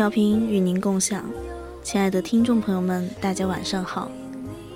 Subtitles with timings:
[0.00, 1.22] 调频与您共享，
[1.82, 4.10] 亲爱的听众朋友们，大家晚上好。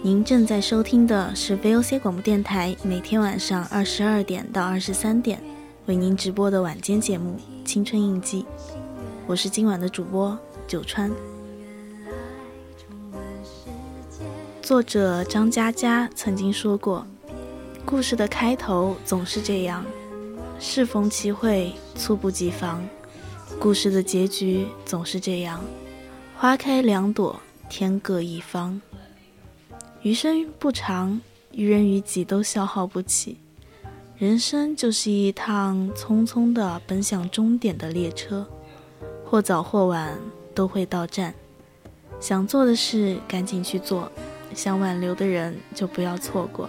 [0.03, 5.43] 您正在收听的是 VOC 广播电台，每天晚上二十二点到二十三点
[5.87, 8.43] 为您直播的晚间节目《青春印记》。
[9.27, 11.11] 我是今晚的主播九川。
[14.61, 17.07] 作者张嘉佳曾经说过
[17.87, 19.87] ：“故事的开头总是这样，
[20.61, 22.87] 适逢其会，猝不及防。”
[23.59, 25.59] 故事的结局总是这样，
[26.37, 28.81] 花开两朵，天各一方。
[30.03, 31.19] 余生不长，
[31.51, 33.39] 于人于己都消耗不起。
[34.19, 38.47] 人生就是一趟匆匆的奔向终点的列车，
[39.25, 40.19] 或早或晚
[40.55, 41.35] 都会到站。
[42.21, 44.13] 想做的事赶紧去做，
[44.55, 46.69] 想挽留的人就不要错过。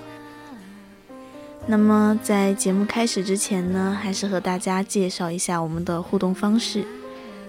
[1.67, 6.85] 那么，在节目开始之前呢，还是和大家介绍一下我们的互动方式。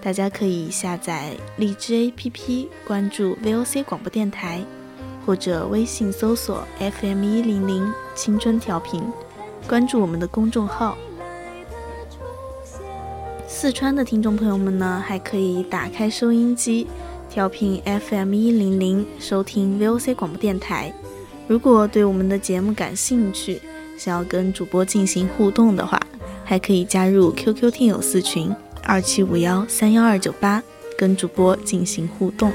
[0.00, 4.65] 大家可以下载荔枝 APP，关注 VOC 广播电台，
[5.27, 9.03] 或者微信搜索 FM 一零零青春调频，
[9.69, 10.97] 关注我们的公众号。
[13.47, 16.87] 四川的听众朋友们呢，还可以打开收音机，
[17.28, 20.91] 调频 FM 一零零，收听 VOC 广播电台。
[21.47, 23.60] 如果对我们的节目感兴趣，
[23.97, 26.01] 想要跟主播进行互动的话，
[26.45, 30.62] 还可以加入 QQ 听友四群二七五幺三幺二九八，
[30.99, 32.53] 跟主播进行互动。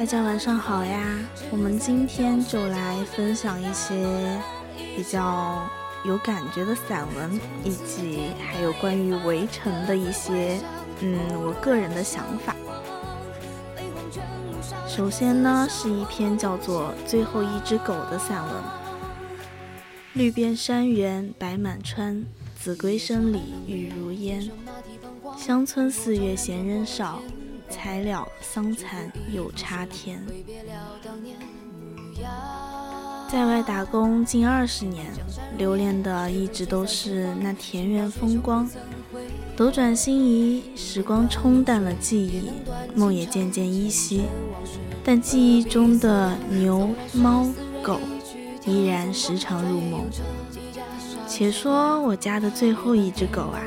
[0.00, 1.18] 大家晚上好呀！
[1.50, 4.40] 我们今天就来分享一些
[4.96, 5.68] 比较
[6.06, 10.58] 有感觉的散文，以及还有关于围城的一些，
[11.00, 12.56] 嗯，我个人的想法。
[14.88, 18.54] 首先呢，是一篇叫做《最后一只狗》的散文。
[20.14, 22.24] 绿遍山原白满川，
[22.58, 24.50] 子规声里雨如烟。
[25.36, 27.20] 乡村四月闲人少，
[27.70, 30.20] 才了桑蚕又插田。
[33.30, 35.06] 在外打工近二十年，
[35.56, 38.68] 留恋的一直都是那田园风光。
[39.56, 42.50] 斗转星移，时光冲淡了记忆，
[42.94, 44.24] 梦也渐渐依稀。
[45.04, 47.48] 但记忆中的牛、猫、
[47.82, 48.00] 狗，
[48.66, 50.04] 依然时常入梦。
[51.28, 53.62] 且说我家的最后一只狗啊，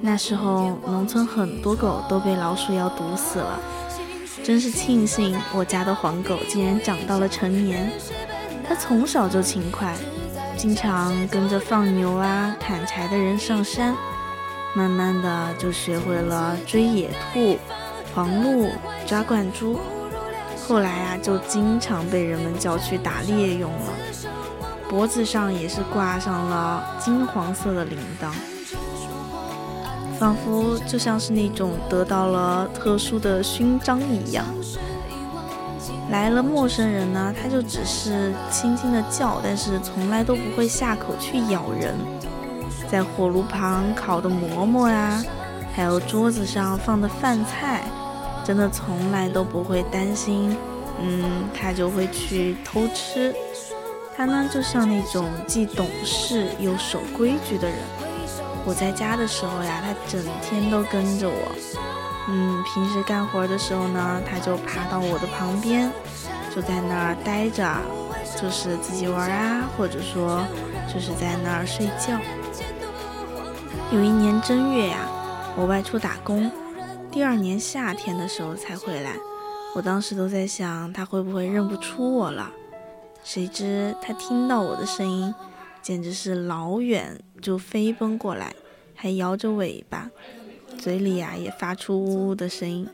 [0.00, 3.58] 那时候农村很多狗都被老鼠药毒死了，
[4.44, 7.90] 真是庆幸我家的黄狗竟然长到了成年。
[8.66, 9.96] 它从小就勤快，
[10.56, 13.94] 经常跟着放牛啊、砍柴的人上山，
[14.74, 17.58] 慢慢的就学会了追野兔、
[18.14, 18.70] 黄鹿、
[19.06, 19.80] 抓灌猪。
[20.66, 23.92] 后来啊，就经常被人们叫去打猎用了，
[24.88, 28.30] 脖子上也是挂上了金黄色的铃铛，
[30.18, 34.44] 仿佛就像是那种得到了特殊的勋章一样。
[36.10, 41.94] 来了陌生人呢，他就只是轻轻的叫，但是从来都不会下口去咬人。
[42.90, 45.22] 在火炉旁烤的馍馍呀，
[45.74, 47.82] 还有桌子上放的饭菜。
[48.44, 50.56] 真的从来都不会担心，
[51.02, 53.34] 嗯，他就会去偷吃。
[54.16, 57.76] 他呢，就像那种既懂事又守规矩的人。
[58.68, 61.50] 我在家的时候呀，他整天都跟着我。
[62.28, 65.90] 嗯，平时干活的时候呢，他就爬到我的旁边，
[66.54, 67.66] 就在那儿待着，
[68.38, 70.44] 就是自己玩啊，或者说
[70.92, 72.20] 就是在那儿睡觉。
[73.90, 74.98] 有一年正月呀，
[75.56, 76.52] 我外出打工。
[77.10, 79.12] 第二年夏天的时候才回来，
[79.74, 82.50] 我当时都在想他会不会认不出我了。
[83.24, 85.34] 谁知他听到我的声音，
[85.80, 88.54] 简直是老远就飞奔过来，
[88.94, 90.10] 还摇着尾巴，
[90.78, 92.86] 嘴里呀也发出呜呜的声音，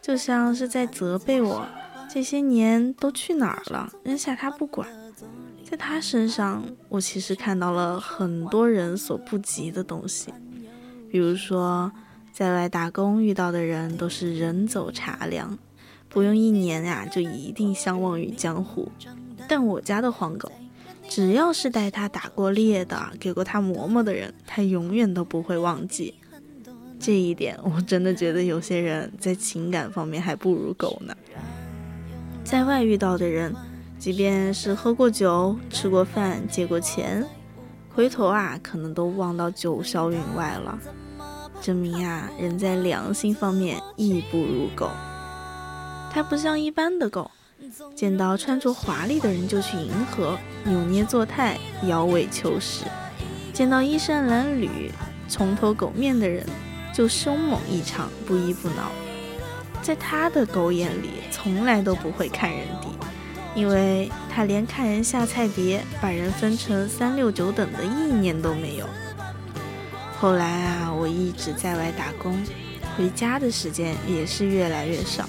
[0.00, 1.66] 就像是在责备我
[2.12, 4.88] 这些年都去哪儿了，扔下他不管。
[5.68, 10.32] 在他身上，我其实看到了很多人所不及的东西，
[11.10, 11.92] 比如说。
[12.34, 15.58] 在外打工遇到的人都是人走茶凉，
[16.08, 18.90] 不用一年呀就一定相忘于江湖。
[19.46, 20.50] 但我家的黄狗，
[21.14, 26.14] 只要是带它打过猎的、给过它馍馍的人，它永远都不会忘记。
[26.98, 31.14] 这一点我真的觉得有些人在情感方面还不如狗呢。
[32.42, 33.54] 在外遇到的人，
[33.98, 37.22] 即便是喝过酒、吃过饭、借过钱，
[37.94, 40.78] 回头啊可能都忘到九霄云外了。
[41.60, 44.88] 证明啊，人在良心方面亦不如狗。
[46.10, 47.30] 它不像一般的狗，
[47.94, 52.84] 见到穿着华丽的人就去迎合、扭捏作态、摇尾求食；
[53.52, 54.90] 见到衣衫褴褛、
[55.34, 56.46] 蓬头狗面的人
[56.92, 58.90] 就凶猛异常、不依不挠。
[59.82, 62.88] 在他的狗眼里，从来都不会看人低，
[63.54, 68.86] 因为他连看人下菜碟、把人分成三六九等的意念都没有。
[70.18, 72.40] 后来啊，我一直在外打工，
[72.96, 75.28] 回家的时间也是越来越少。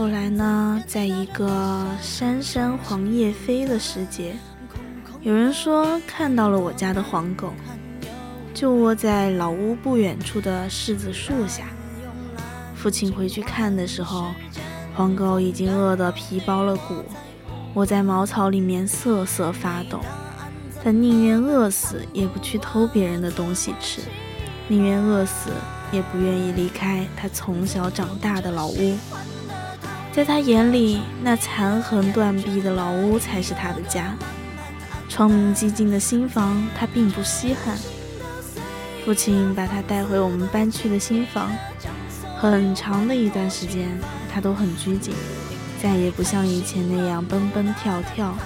[0.00, 4.34] 后来呢，在一个山山黄叶飞的时节，
[5.20, 7.52] 有人说看到了我家的黄狗，
[8.54, 11.64] 就窝在老屋不远处的柿子树下。
[12.74, 14.28] 父亲回去看的时候，
[14.94, 17.04] 黄狗已经饿得皮包了骨。
[17.74, 20.00] 窝在茅草里面瑟瑟发抖，
[20.82, 24.00] 他宁愿饿死也不去偷别人的东西吃，
[24.66, 25.50] 宁愿饿死
[25.92, 28.96] 也不愿意离开他从小长大的老屋。
[30.12, 34.16] 在他眼里，那残垣断壁的老屋才是他的家，
[35.08, 37.78] 窗明几净的新房他并不稀罕。
[39.04, 41.50] 父亲把他带回我们搬去的新房，
[42.36, 43.88] 很长的一段时间，
[44.32, 45.14] 他都很拘谨，
[45.80, 48.36] 再也不像以前那样蹦蹦跳跳，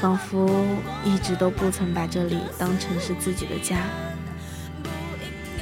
[0.00, 0.64] 仿佛
[1.04, 3.84] 一直都不曾把这里当成是自己的家。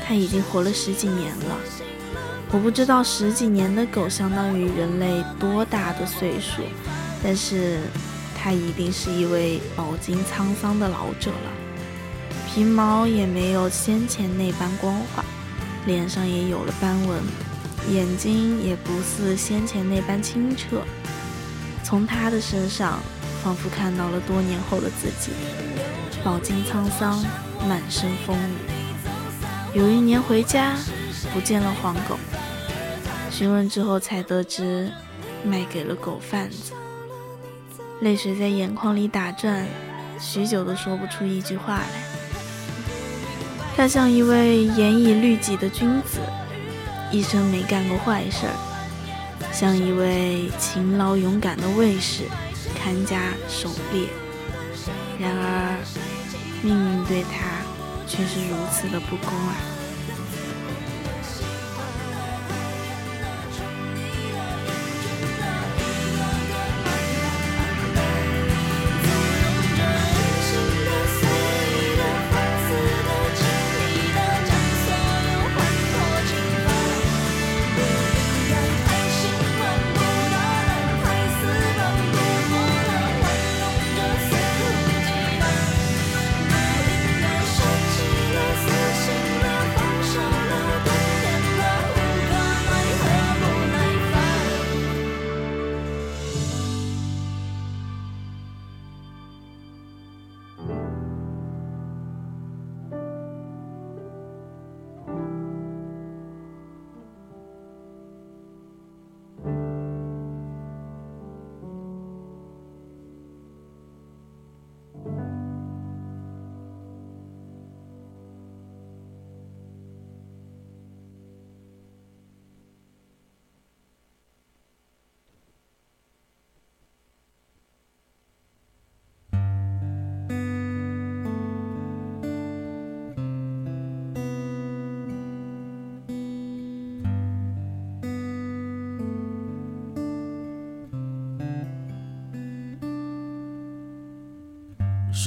[0.07, 1.59] 他已经活了十几年了，
[2.51, 6.63] 我不知道十几年的狗相当于人类多大的岁数，
[7.23, 7.81] 但是
[8.35, 11.53] 它一定是一位饱经沧桑的老者了。
[12.47, 15.23] 皮毛也没有先前那般光滑，
[15.85, 17.21] 脸上也有了斑纹，
[17.91, 20.83] 眼睛也不似先前那般清澈。
[21.85, 22.99] 从它的身上，
[23.45, 25.33] 仿佛看到了多年后的自己，
[26.25, 27.23] 饱经沧桑，
[27.69, 29.79] 满身风雨。
[29.79, 30.75] 有一年回家，
[31.33, 32.19] 不见了黄狗。
[33.31, 34.91] 询问之后才得知，
[35.45, 36.73] 卖给了狗贩子。
[38.01, 39.67] 泪水在眼眶里打转，
[40.21, 42.03] 许久都说不出一句话来。
[43.77, 46.19] 他像一位严以律己的君子，
[47.11, 48.53] 一生没干过坏事儿；
[49.53, 52.25] 像一位勤劳勇敢的卫士，
[52.81, 54.09] 看家守猎。
[55.19, 55.77] 然而，
[56.63, 57.63] 命运对他……
[58.11, 59.55] 却是如此的不公啊！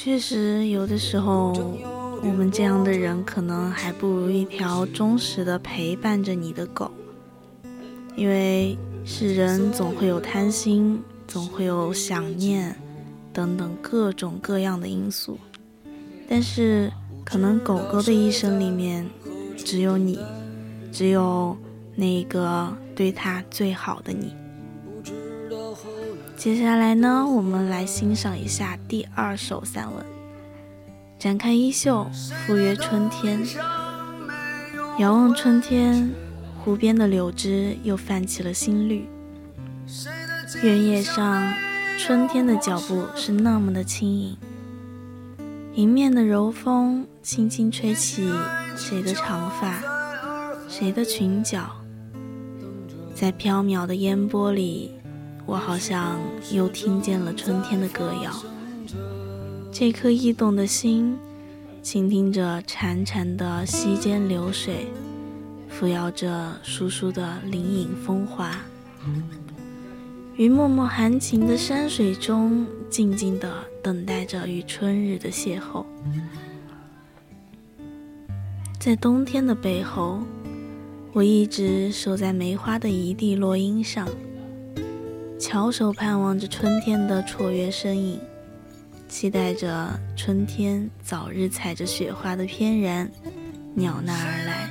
[0.00, 1.52] 确实，有的时候，
[2.22, 6.88] 我们这样的人可能还不如一条忠实的陪伴着你的狗，
[8.14, 12.72] 因为是人总会有贪心，总会有想念，
[13.32, 15.36] 等等各种各样的因素。
[16.28, 16.88] 但是，
[17.24, 19.04] 可能狗狗的一生里面，
[19.56, 20.16] 只有你，
[20.92, 21.56] 只有
[21.96, 24.32] 那个对它最好的你。
[26.38, 30.06] 接下来呢，我们来欣赏一下第二首散文。
[31.18, 32.08] 展开衣袖，
[32.46, 33.40] 赴约春天。
[35.00, 36.08] 遥望春天，
[36.62, 39.08] 湖边的柳枝又泛起了新绿。
[40.62, 41.52] 原野上，
[41.98, 44.36] 春天的脚步是那么的轻盈。
[45.74, 48.32] 迎面的柔风轻轻吹起
[48.76, 49.82] 谁的长发，
[50.68, 51.68] 谁的裙角，
[53.12, 54.92] 在飘渺的烟波里。
[55.48, 56.20] 我好像
[56.52, 58.30] 又听见了春天的歌谣，
[59.72, 61.16] 这颗易动的心，
[61.82, 64.88] 倾听着潺潺的溪间流水，
[65.66, 68.54] 扶摇着疏疏的林影风华，
[70.36, 73.50] 于脉脉含情的山水中，静静地
[73.82, 75.82] 等待着与春日的邂逅。
[78.78, 80.20] 在冬天的背后，
[81.14, 84.06] 我一直守在梅花的一地落英上。
[85.38, 88.20] 翘首盼望着春天的绰约身影，
[89.08, 93.08] 期待着春天早日踩着雪花的翩然
[93.72, 94.68] 袅娜而来。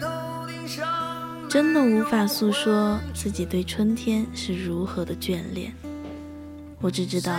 [1.49, 5.73] 真的无法诉说自己对春天是如何的眷恋。
[6.81, 7.33] 我只知道，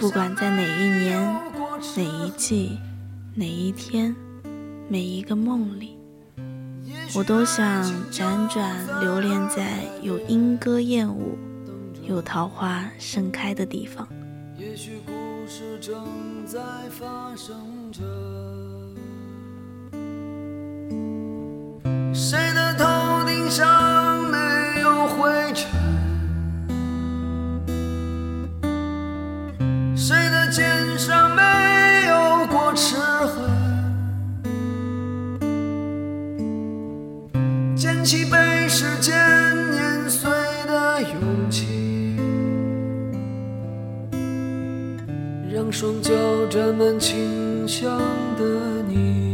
[0.00, 1.22] 不管在哪一年、
[1.96, 2.76] 哪一季、
[3.36, 4.14] 哪一天、
[4.88, 5.96] 每一个梦里，
[7.14, 11.38] 我都想辗转流连在有莺歌燕舞。
[12.06, 14.06] 有桃花盛开的地方。
[14.58, 15.12] 也许故
[15.48, 15.94] 事正
[16.46, 16.58] 在
[16.90, 17.56] 发生
[17.90, 18.02] 着，
[22.12, 22.84] 谁的头
[23.26, 25.70] 顶上没有灰尘？
[29.96, 31.42] 谁的肩上没
[32.08, 33.50] 有过齿痕？
[37.76, 39.16] 捡起被时间
[45.72, 46.12] 双脚
[46.48, 47.96] 沾满清香
[48.36, 49.29] 的你。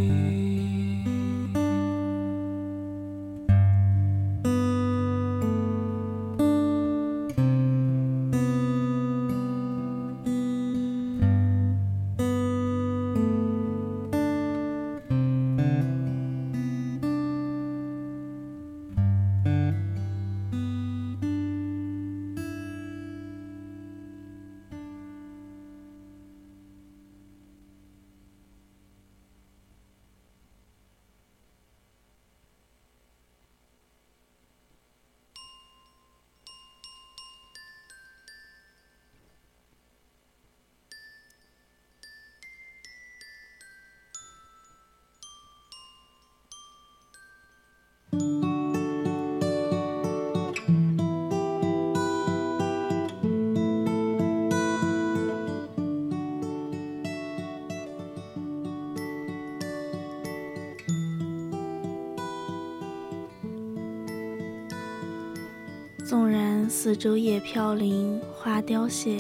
[66.09, 69.19] 纵然四周叶飘零，花凋谢，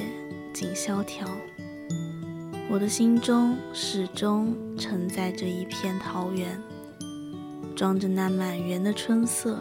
[0.54, 1.26] 景萧条，
[2.70, 6.56] 我的心中始终承载着一片桃源，
[7.74, 9.58] 装着那满园的春色。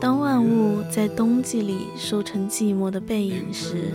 [0.00, 3.92] 当万物在冬季里收成寂寞的背影时，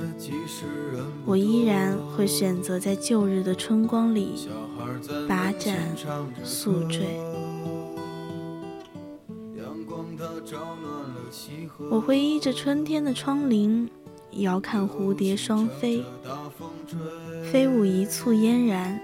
[1.26, 4.48] 我依然会选择在旧日的春光里
[5.28, 5.76] 把盏
[6.44, 7.18] 宿醉。
[11.96, 13.88] 我会依着春天的窗棂，
[14.32, 16.04] 遥看蝴蝶双飞，
[17.50, 19.00] 飞舞一簇嫣然；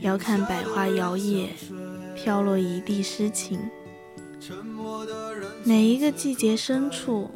[0.00, 1.46] 遥看百花摇曳，
[2.16, 3.60] 飘落一地诗情。
[5.62, 7.30] 每一个季节深处，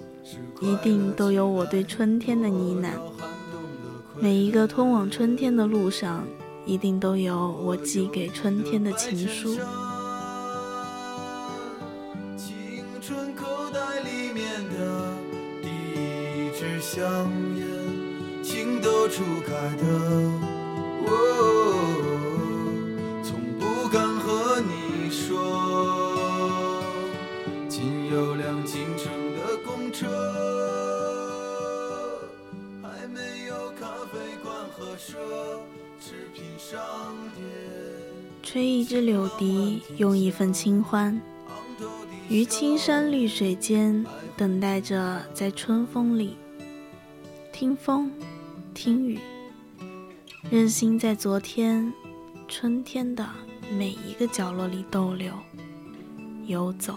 [0.60, 2.90] 一定都有我对春天的呢喃；
[4.20, 6.26] 每一个通往春天的路上，
[6.66, 9.56] 一定都有我寄给春天的情书。
[16.98, 17.62] 香烟，
[18.42, 19.84] 情窦初开的
[21.04, 21.08] 我，
[23.22, 26.82] 从不敢和你说。
[27.68, 30.08] 仅有辆进城的公车，
[32.82, 35.14] 还没有咖啡馆和奢
[36.02, 36.80] 侈品商
[37.36, 37.46] 店。
[38.42, 41.22] 吹一支柳笛，用一份清欢，
[42.28, 44.04] 于青山绿水间，
[44.36, 46.36] 等待着在春风里。
[47.58, 48.08] 听风，
[48.72, 49.18] 听雨，
[50.48, 51.92] 任心在昨天、
[52.46, 53.28] 春天的
[53.76, 55.32] 每一个角落里逗留、
[56.46, 56.96] 游走。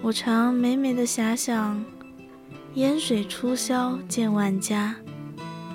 [0.00, 1.84] 我常美美的遐想：
[2.72, 4.96] 烟水初消见万家，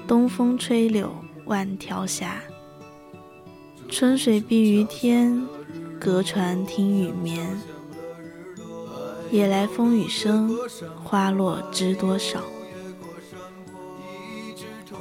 [0.08, 1.14] 东风吹柳
[1.46, 2.42] 万条霞。
[3.88, 5.46] 春水碧于天，
[6.00, 7.56] 隔船听雨眠。
[9.30, 10.58] 夜来风雨声，
[11.04, 12.42] 花落知多少。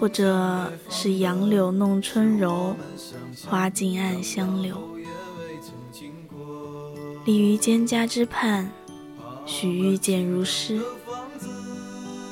[0.03, 2.75] 或者是杨柳弄春柔，
[3.47, 4.77] 花径暗香流。
[7.25, 8.69] 立于蒹葭之畔，
[9.47, 10.81] 许遇见如诗，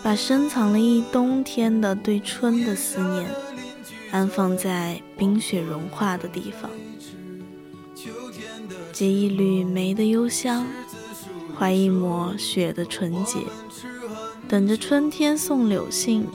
[0.02, 3.30] 把深藏了一冬天的对春的思念，
[4.11, 6.68] 安放在冰雪融化的地方，
[8.92, 10.66] 结一缕梅的幽香，
[11.56, 13.38] 怀一抹雪的纯洁，
[14.48, 16.26] 等着春天送柳信。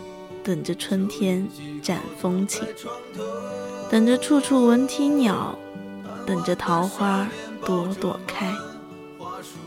[0.46, 1.50] 等着春天
[1.82, 2.64] 展风情，
[3.90, 5.58] 等着处处闻啼鸟，
[6.24, 7.28] 等着桃花
[7.66, 8.54] 朵朵开。
[9.18, 9.58] 花束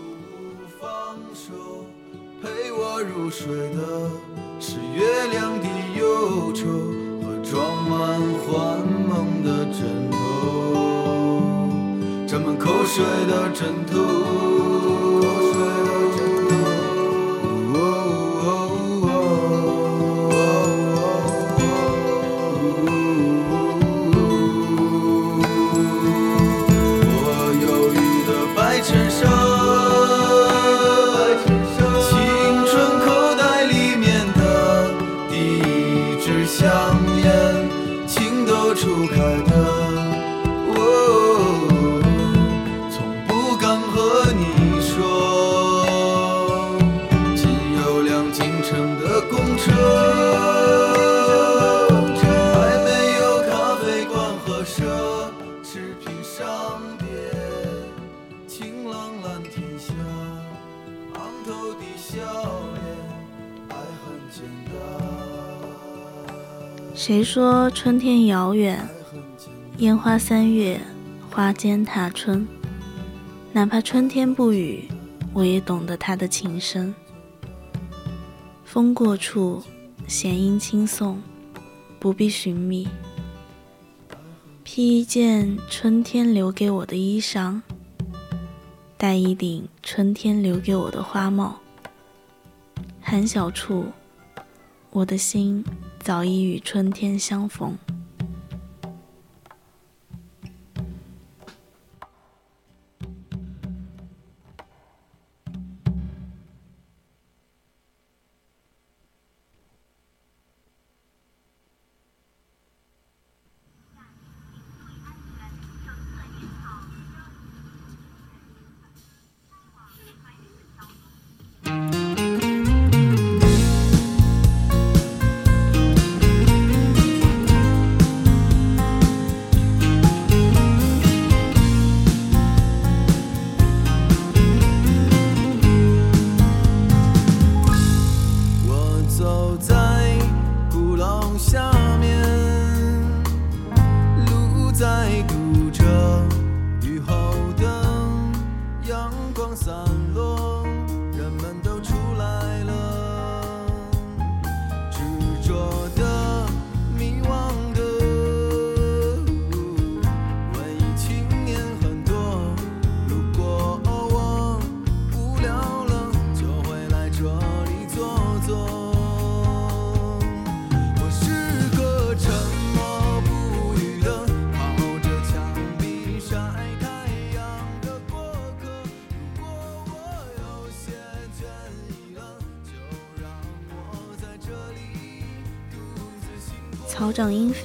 [0.79, 1.53] 放手
[2.41, 4.09] 陪我入睡的
[4.61, 5.67] 是月亮的
[5.99, 6.69] 忧愁
[7.27, 10.17] 和装满幻梦的枕头，
[12.29, 15.08] 沾满口水的枕头。
[67.09, 68.87] 谁说春天遥远？
[69.79, 70.79] 烟花三月，
[71.31, 72.47] 花间踏春。
[73.51, 74.87] 哪怕春天不语，
[75.33, 76.95] 我也懂得他的情深。
[78.63, 79.63] 风过处，
[80.07, 81.19] 弦音轻送，
[81.99, 82.87] 不必寻觅。
[84.63, 87.59] 披一件春天留给我的衣裳，
[88.99, 91.59] 戴一顶春天留给我的花帽。
[93.01, 93.87] 寒小处，
[94.91, 95.65] 我的心
[96.09, 97.77] 早已与春天相逢。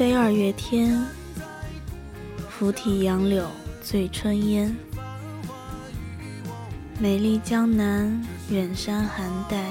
[0.03, 1.01] 飞二月天，
[2.49, 3.49] 拂堤杨柳
[3.81, 4.75] 醉春烟。
[6.99, 9.63] 美丽江南，远山寒带，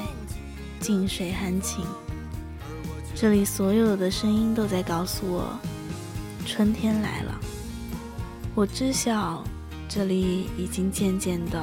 [0.81, 1.85] 近水含情。
[3.15, 5.59] 这里所有的声音都在告诉我，
[6.47, 7.39] 春天来了。
[8.55, 9.45] 我知晓，
[9.87, 11.63] 这里已经渐渐的，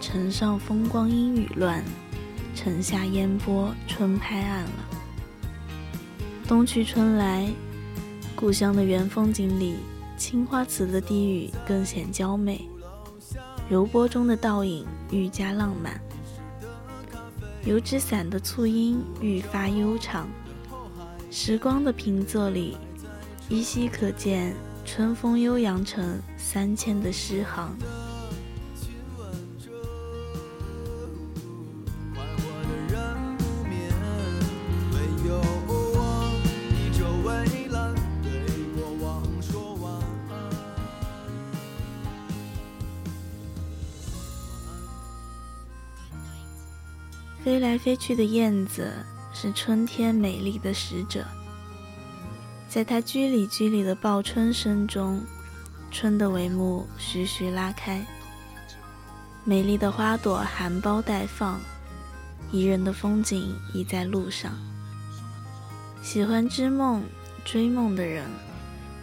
[0.00, 1.84] 城上风光阴雨乱，
[2.54, 4.70] 城下烟波春拍岸了。
[6.48, 7.46] 冬去春来，
[8.36, 9.76] 故乡的原风景里，
[10.18, 12.68] 青花瓷的低语更显娇媚，
[13.66, 15.98] 柔波中的倒影愈加浪漫，
[17.64, 20.28] 油纸伞的促音愈发悠长。
[21.30, 22.76] 时光的平仄里，
[23.48, 27.74] 依稀可见春风悠扬成三千的诗行。
[47.46, 48.92] 飞来飞去的燕子
[49.32, 51.24] 是春天美丽的使者，
[52.68, 55.22] 在它居里居里的报春声中，
[55.92, 58.04] 春的帷幕徐徐拉开，
[59.44, 61.60] 美丽的花朵含苞待放，
[62.50, 64.52] 宜人的风景已在路上。
[66.02, 67.00] 喜欢织梦、
[67.44, 68.26] 追梦的人，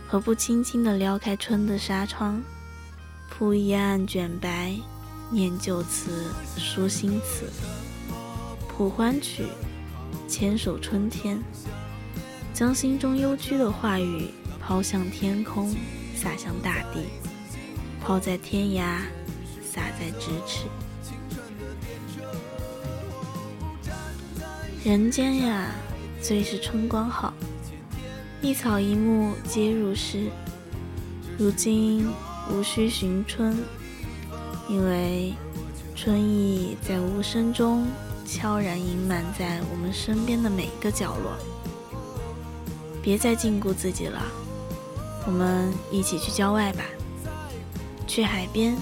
[0.05, 2.43] 何不轻轻地撩开春的纱窗，
[3.29, 4.75] 铺一案卷白，
[5.31, 6.25] 念旧词，
[6.57, 7.49] 书新词。
[8.75, 9.45] 谱欢曲，
[10.27, 11.39] 牵手春天，
[12.55, 15.71] 将心中幽居的话语抛向天空，
[16.15, 17.05] 洒向大地，
[18.01, 18.97] 抛在天涯，
[19.63, 20.65] 洒在咫尺。
[24.83, 25.69] 人间呀，
[26.19, 27.31] 最是春光好，
[28.41, 30.31] 一草一木皆如诗。
[31.37, 32.09] 如今
[32.51, 33.55] 无需寻春，
[34.67, 35.31] 因为
[35.95, 37.85] 春意在无声中。
[38.33, 41.33] 悄然盈满在我们身边的每一个角落。
[42.99, 44.19] 别再禁锢自己了，
[45.27, 46.83] 我们一起去郊外吧，
[48.07, 48.75] 去海边，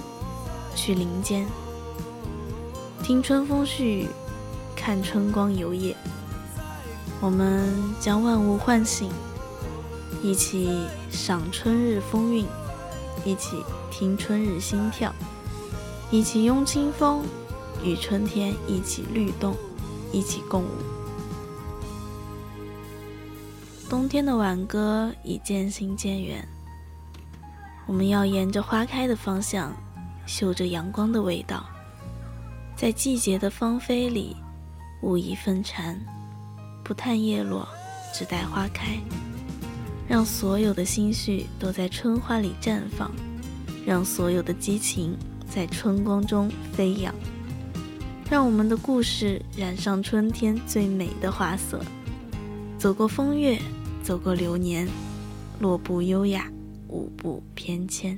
[0.73, 1.45] 去林间，
[3.03, 4.07] 听春风絮语，
[4.73, 5.93] 看春光游曳。
[7.19, 9.11] 我们将万物唤醒，
[10.23, 12.45] 一起赏春日风韵，
[13.25, 13.61] 一起
[13.91, 15.13] 听春日心跳，
[16.09, 17.25] 一起拥清风。
[17.83, 19.55] 与春天一起律动，
[20.11, 20.67] 一起共舞。
[23.89, 26.47] 冬天的挽歌已渐行渐远，
[27.85, 29.73] 我们要沿着花开的方向，
[30.25, 31.65] 嗅着阳光的味道，
[32.75, 34.35] 在季节的芳菲里，
[35.01, 35.99] 无意分禅，
[36.85, 37.67] 不叹叶落，
[38.13, 38.97] 只待花开，
[40.07, 43.11] 让所有的心绪都在春花里绽放，
[43.85, 45.17] 让所有的激情
[45.49, 47.13] 在春光中飞扬，
[48.31, 51.81] 让我们的故事染上春天最美的花色。
[52.77, 53.59] 走过风月，
[54.01, 54.87] 走过流年，
[55.59, 56.49] 落步优雅，
[56.87, 58.17] 舞步翩跹。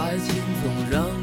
[0.00, 1.19] 爱情总让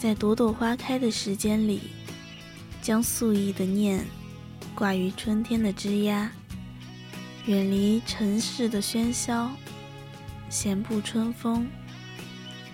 [0.00, 1.82] 在朵朵花开的时间里，
[2.80, 4.02] 将素意的念
[4.74, 6.30] 挂于春天的枝桠，
[7.44, 9.50] 远离尘世的喧嚣，
[10.48, 11.68] 闲步春风，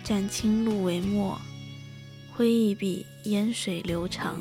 [0.05, 1.37] 蘸青露为墨，
[2.33, 4.41] 挥一笔烟水流长，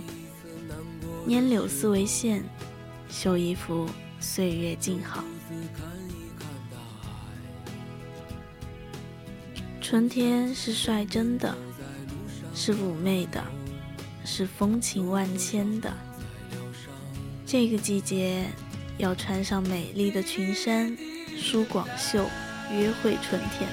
[1.27, 2.43] 拈柳丝为线，
[3.09, 5.23] 绣一幅岁月静好。
[9.81, 11.57] 春天是率真的。
[12.55, 13.43] 是妩媚的，
[14.23, 15.93] 是风情万千的。
[17.45, 18.45] 这个季节，
[18.97, 20.97] 要穿上美丽的裙衫，
[21.37, 22.25] 梳广袖，
[22.71, 23.69] 约会春天。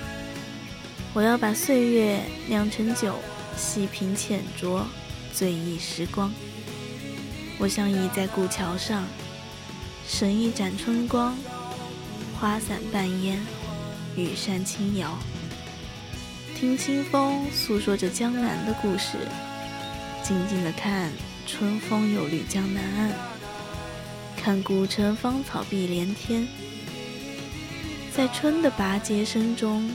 [1.15, 3.15] 我要把岁月酿成酒，
[3.57, 4.83] 细品浅酌，
[5.33, 6.33] 醉意时光。
[7.59, 9.05] 我想倚在古桥上，
[10.09, 11.37] 神一盏春光，
[12.35, 13.41] 花伞半烟，
[14.17, 15.17] 羽扇轻摇。
[16.63, 19.19] 听清风诉说着江南的故事，
[20.23, 21.11] 静静的看
[21.45, 23.13] 春风又绿江南岸，
[24.37, 26.47] 看古城芳草碧连天。
[28.15, 29.91] 在春的拔节声中，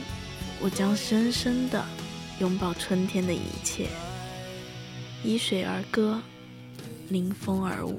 [0.60, 1.82] 我将深深的
[2.38, 3.86] 拥抱春天的一切，
[5.24, 6.20] 依水而歌，
[7.08, 7.98] 临风而舞。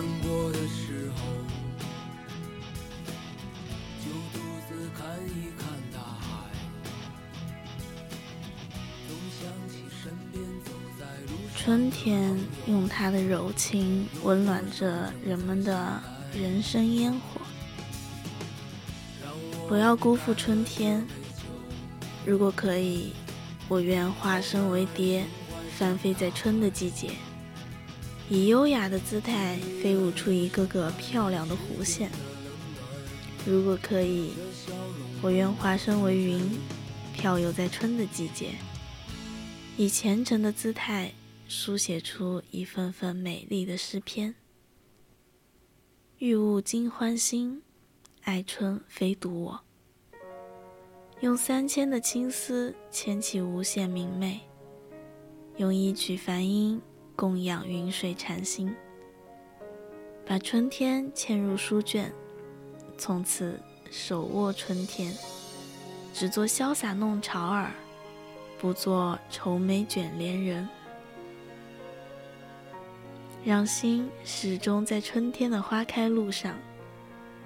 [0.00, 1.26] 难过的时候，
[4.00, 6.48] 就独自看一看大海。
[9.06, 11.54] 总想起身边走在路上。
[11.54, 12.34] 春天
[12.66, 17.42] 用它的柔情温暖着人们的人生烟火。
[19.68, 21.06] 不要辜负春天。
[22.24, 23.12] 如果可以，
[23.68, 25.26] 我愿化身为蝶，
[25.76, 27.10] 翻飞在春的季节。
[28.32, 32.08] 以优雅的姿态飞舞出一个个漂亮的弧线。
[33.44, 34.34] 如果可以，
[35.20, 36.40] 我愿化身为云，
[37.12, 38.52] 飘游在春的季节，
[39.76, 41.12] 以虔诚的姿态
[41.48, 44.36] 书写出一份份美丽的诗篇。
[46.18, 47.60] 欲物惊欢心，
[48.22, 49.60] 爱春非独我。
[51.20, 54.40] 用三千的青丝牵起无限明媚，
[55.56, 56.80] 用一曲梵音
[57.20, 58.74] 供养云水禅心，
[60.24, 62.10] 把春天嵌入书卷，
[62.96, 65.14] 从此手握春天，
[66.14, 67.72] 只做潇洒弄潮儿，
[68.58, 70.66] 不做愁眉卷帘人，
[73.44, 76.56] 让心始终在春天的花开路上，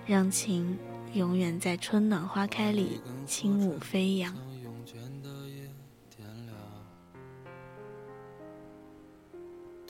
[0.07, 0.79] 让情。
[1.15, 4.35] 永远在春暖花开里轻舞飞扬。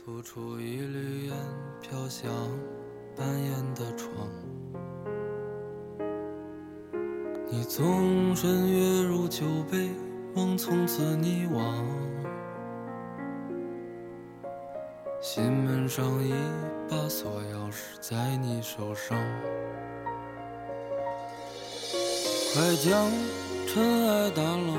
[0.05, 1.35] 吐出一缕烟，
[1.81, 2.31] 飘向
[3.17, 4.11] 半掩的窗。
[7.49, 9.89] 你纵身跃入酒杯，
[10.35, 11.87] 梦从此溺亡。
[15.23, 16.35] 心门上一
[16.87, 19.17] 把锁钥匙在你手上。
[22.53, 23.11] 快将
[23.67, 24.77] 尘埃掸落，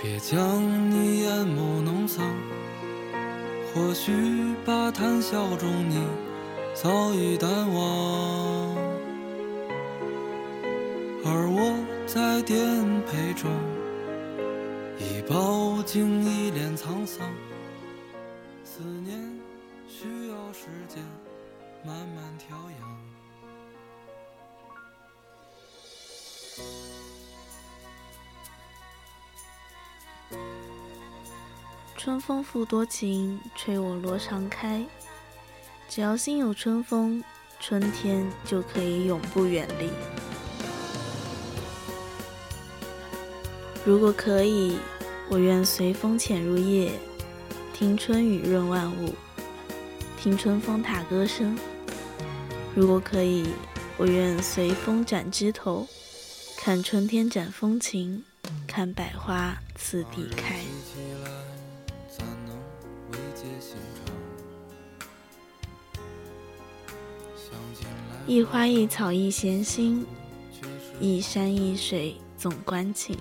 [0.00, 2.24] 别将你眼眸弄脏。
[3.74, 6.00] 或许把谈笑中你
[6.74, 8.76] 早已淡忘，
[11.24, 12.64] 而我在颠
[13.02, 13.50] 沛中
[14.96, 17.28] 已饱经一脸沧桑。
[18.62, 19.18] 思念
[19.88, 21.02] 需要时间
[21.84, 22.13] 慢慢
[32.04, 34.84] 春风复多情，吹我罗裳开。
[35.88, 37.24] 只要心有春风，
[37.58, 39.88] 春天就可以永不远离。
[43.86, 44.76] 如果可以，
[45.30, 46.92] 我愿随风潜入夜，
[47.72, 49.14] 听春雨润万物，
[50.20, 51.58] 听春风踏歌声。
[52.74, 53.46] 如果可以，
[53.96, 55.88] 我愿随风展枝头，
[56.58, 58.22] 看春天展风情，
[58.66, 60.60] 看百花次第开。
[68.26, 70.06] 一花一草一闲心，
[70.98, 73.18] 一山一水总关情。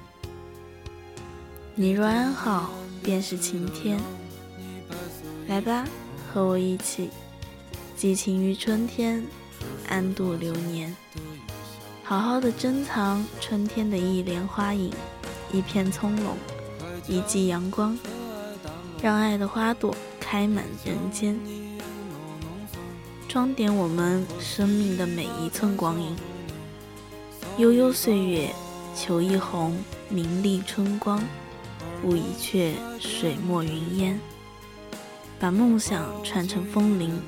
[1.75, 2.69] 你若安好，
[3.03, 3.99] 便是晴天。
[5.49, 5.85] 来吧，
[6.31, 7.09] 和我一起，
[7.97, 9.21] 寄情于春天，
[9.89, 10.95] 安度流年。
[12.05, 14.89] 好好的珍藏春天的一帘花影，
[15.51, 16.29] 一片葱茏，
[17.09, 17.99] 一季阳光，
[19.01, 21.37] 让爱的花朵开满人间。
[23.33, 26.15] 装点我们生命的每一寸光阴。
[27.57, 28.53] 悠悠岁月，
[28.95, 29.71] 求一泓
[30.07, 31.19] 明丽春光，
[32.03, 34.19] 悟一阙水墨云烟。
[35.39, 37.19] 把梦想串成风铃，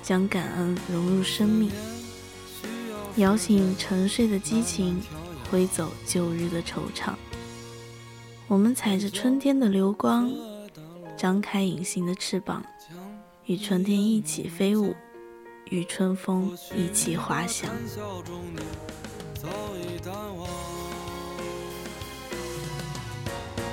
[0.00, 1.72] 将感恩融入生命，
[3.16, 5.02] 摇醒沉睡的激情，
[5.50, 7.14] 挥走旧日的惆怅。
[8.46, 10.30] 我们踩着春天的流光，
[11.16, 12.64] 张开隐形的翅膀，
[13.46, 14.94] 与春天一起飞舞。
[15.72, 17.70] 与春风一起滑翔。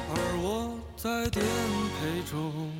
[0.08, 2.72] 而我在颠沛中，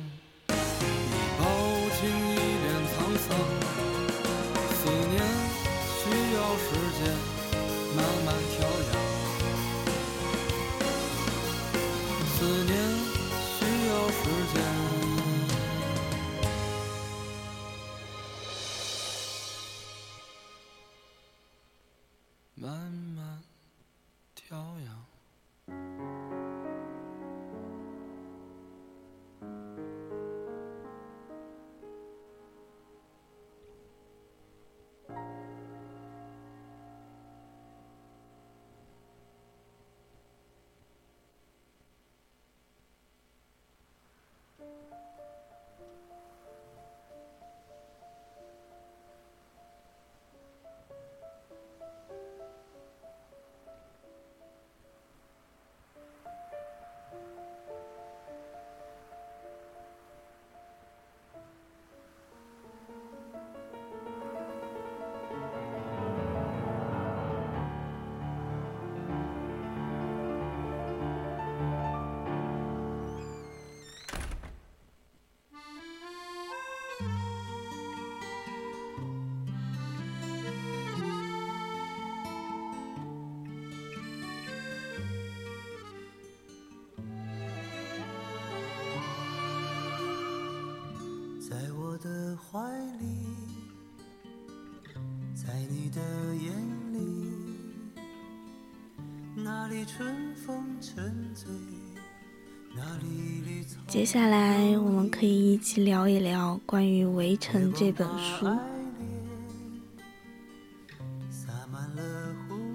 [103.86, 108.46] 接下来，我们可以一起聊一聊关于《围城》这本书。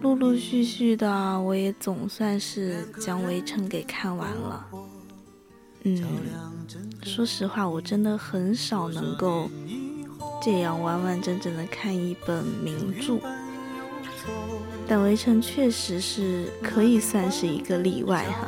[0.02, 4.66] 陆陆续续的，我也总算是将《围城》给看完了。
[5.84, 6.02] 嗯，
[7.04, 9.50] 说实话，我真的很少能够
[10.42, 13.20] 这样完完整整的看一本名著，
[14.88, 18.48] 但《围城》确实是可以算是一个例外哈。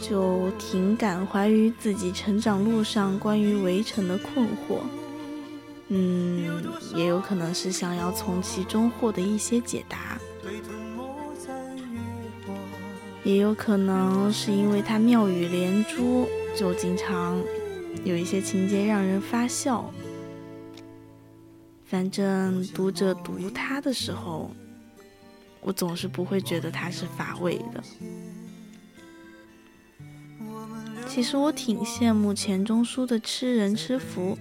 [0.00, 4.80] 就挺感怀于自己成长路上关于《围城》的困惑。
[5.88, 6.62] 嗯，
[6.94, 10.18] 也有可能是想要从其中获得一些解答，
[13.22, 17.38] 也有可能是因为它妙语连珠，就经常
[18.04, 19.90] 有一些情节让人发笑。
[21.88, 24.50] 反正读者读它的时候，
[25.60, 27.82] 我总是不会觉得它是乏味的。
[31.08, 34.38] 其实我挺羡慕钱钟书的吃人吃福。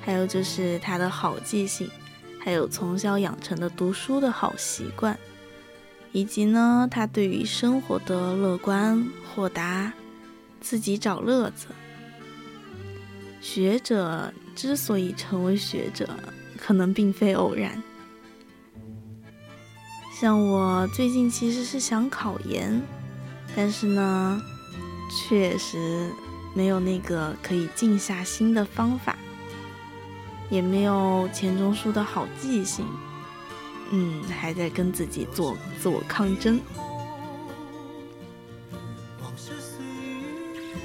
[0.00, 1.90] 还有就是他的好记性，
[2.38, 5.18] 还有从小养成的读书的好习惯，
[6.12, 9.92] 以及呢，他对于生活的乐观豁达，
[10.60, 11.66] 自己找乐子。
[13.40, 16.08] 学者之所以成为学者，
[16.56, 17.82] 可能并非偶然。
[20.18, 22.80] 像我最近其实是想考研，
[23.54, 24.40] 但是呢，
[25.10, 26.10] 确实
[26.54, 29.16] 没有那个可以静下心的方法。
[30.48, 32.86] 也没有钱钟书的好记性，
[33.90, 36.60] 嗯，还在跟自己做自我抗争。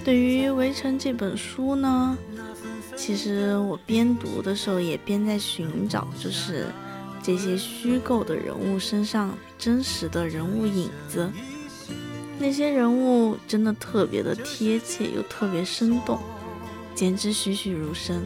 [0.04, 2.18] 对于《围城》这本书呢，
[3.04, 6.68] 其实我边读的时候也边在寻找，就是
[7.24, 11.28] 这些虚构的人物身上真实的人物影子。
[12.38, 16.20] 那些人物真的特别的贴切，又特别生动，
[16.94, 18.22] 简直栩栩如生。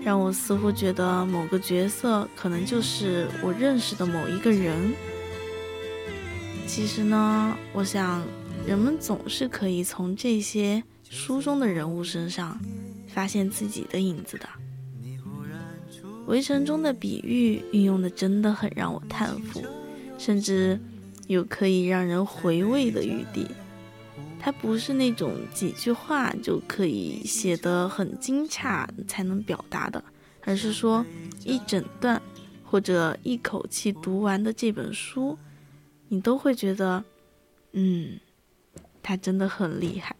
[0.00, 4.94] 让我似乎觉得某个角色可能就是我认识的某一个人。
[6.66, 8.24] 其实呢，我想
[8.66, 12.58] 人们总是可以从这些书中的人物身上
[13.18, 14.48] 发现自己的影子的。
[16.28, 19.60] 围城中的比喻运用的真的很让我叹服，
[20.16, 20.78] 甚至
[21.26, 23.48] 有可以让人回味的余地。
[24.38, 30.00] 它不是那种几句话就可以写得很精洽才能表达的，
[30.44, 31.04] 而是说
[31.44, 32.22] 一整段
[32.64, 35.36] 或者一口气读完的这本书，
[36.06, 37.02] 你都会觉得，
[37.72, 38.20] 嗯，
[39.02, 40.14] 他真的很厉害。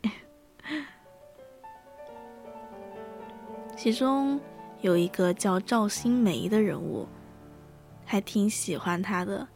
[3.78, 4.40] 其中
[4.80, 7.06] 有一个叫赵新梅的人物，
[8.04, 9.46] 还挺喜欢他的，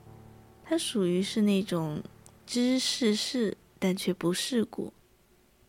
[0.64, 2.00] 他属于是那种
[2.46, 3.56] 知世事。
[3.84, 4.92] 但却不世故，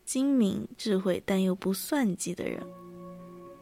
[0.04, 2.64] 精明智慧但又不算计的人，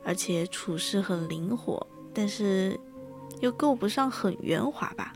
[0.04, 2.78] 而且处事很灵活，但是
[3.40, 5.14] 又够不上很圆滑吧？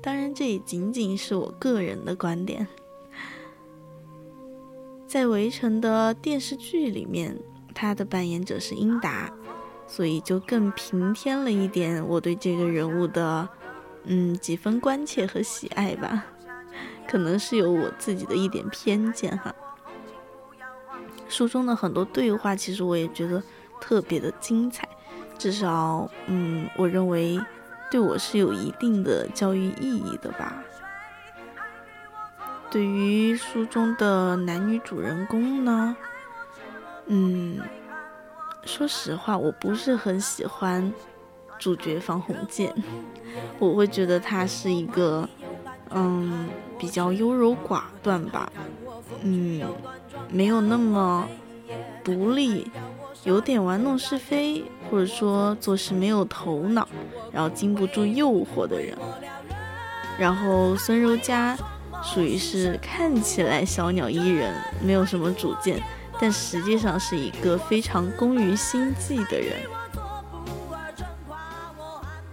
[0.00, 2.64] 当然，这也仅仅是我个人的观点。
[5.08, 7.36] 在《围城》的电视剧里面，
[7.76, 9.30] 他的扮演者是英达，
[9.86, 13.46] 所以就更平添了一点我对这个人物的，
[14.04, 16.24] 嗯，几分关切和喜爱吧。
[17.06, 19.54] 可能是有我自己的一点偏见哈。
[21.28, 23.42] 书中的很多对话，其实我也觉得
[23.78, 24.88] 特别的精彩，
[25.36, 27.38] 至少，嗯，我认为
[27.90, 30.64] 对我是有一定的教育意义的吧。
[32.70, 35.96] 对于书中的男女主人公呢，
[37.06, 37.60] 嗯，
[38.64, 40.92] 说实话，我不是很喜欢
[41.58, 42.74] 主角方鸿渐，
[43.58, 45.28] 我会觉得他是一个。
[45.90, 48.52] 嗯，比较优柔寡断吧，
[49.22, 49.62] 嗯，
[50.28, 51.28] 没有那么
[52.02, 52.68] 独立，
[53.22, 56.88] 有点玩弄是非，或者说做事没有头脑，
[57.30, 58.98] 然后经不住诱惑的人。
[60.18, 61.56] 然后孙柔嘉
[62.02, 64.52] 属于是看起来小鸟依人，
[64.84, 65.80] 没有什么主见，
[66.20, 69.54] 但实际上是一个非常工于心计的人。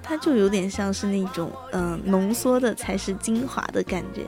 [0.01, 4.25] 它就有点像是那种，嗯，浓缩的才是精华的感觉，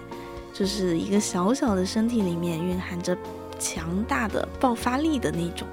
[0.53, 3.15] 就是一个小小的身体里面蕴含着
[3.59, 5.67] 强大的爆发力的那种。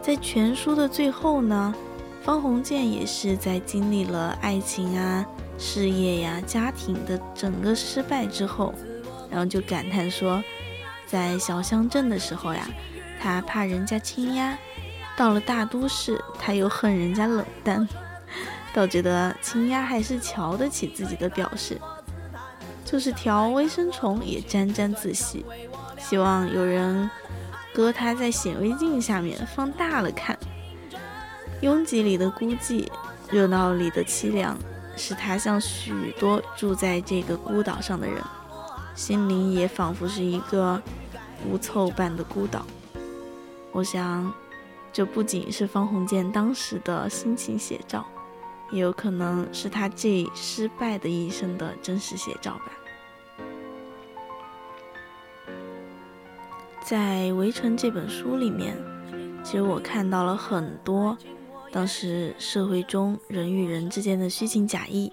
[0.00, 1.74] 在全书的最后呢，
[2.22, 5.26] 方鸿渐也是在经历了爱情啊、
[5.58, 8.72] 事业呀、家庭的整个失败之后，
[9.30, 10.42] 然后就感叹说，
[11.12, 12.66] 在小乡镇的时候呀，
[13.20, 14.56] 他怕人家倾压；
[15.14, 17.86] 到了大都市，他又恨人家冷淡。
[18.72, 21.78] 倒觉得青鸭还是瞧得起自己的表示，
[22.86, 25.44] 就是条微生虫也沾沾自喜，
[25.98, 27.10] 希望有人
[27.74, 30.38] 搁它在显微镜下面放大了看。
[31.60, 32.88] 拥挤里的孤寂，
[33.30, 34.56] 热闹里的凄凉，
[34.96, 38.16] 使他像许多住在这个孤岛上的人，
[38.94, 40.80] 心灵也仿佛是一个
[41.48, 42.66] 无凑般的孤岛。
[43.72, 44.32] 我想，
[44.92, 48.06] 这不仅是方鸿渐当时的心情写照。
[48.70, 52.72] 也有可能是他这失败的一生的真实写照吧。
[56.82, 58.74] 在《围城》这本书里面，
[59.44, 61.14] 其实我看到了很多
[61.70, 65.12] 当时社会中人与人之间的虚情假意。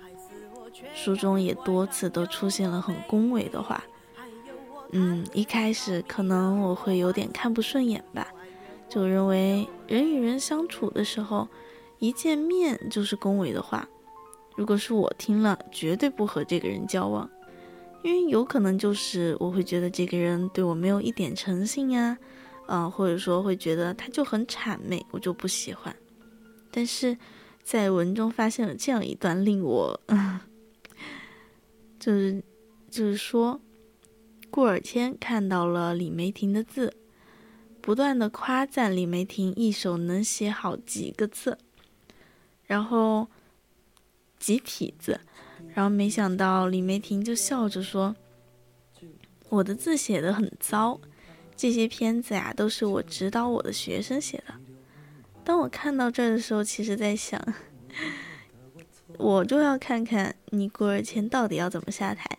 [0.95, 3.83] 书中也多次都出现了很恭维的话。
[4.91, 8.27] 嗯，一开始可能我会有点看不顺眼吧，
[8.87, 11.47] 就认为人与人相处的时候。
[12.01, 13.85] 一见面就是恭维的话，
[14.55, 17.29] 如果是我听了，绝对不和这个人交往，
[18.03, 22.17] 因为有可能就是我会觉得这个人对我没有一点诚信呀，
[22.67, 25.93] 啊，或者说会觉得他就很谄媚，我就不喜欢。
[26.71, 27.17] 但是
[27.63, 29.99] 在文中发现了这样一段令我，
[31.99, 32.41] 就是
[32.89, 33.59] 就是说，
[34.51, 36.93] 顾尔谦看到了李梅婷的字，
[37.81, 41.57] 不断的夸赞李梅婷一手能写好几个字。
[42.65, 43.27] 然后
[44.37, 45.21] 几体字，
[45.73, 48.15] 然后没想到李梅婷就笑着说
[49.49, 50.99] ：“我的字写的很糟，
[51.55, 54.53] 这些片子呀都是我指导我的学生写的。”
[55.45, 57.41] 当我看到这儿的时候，其实在想，
[59.17, 62.38] 我就要看看你顾尔谦到底要怎么下台。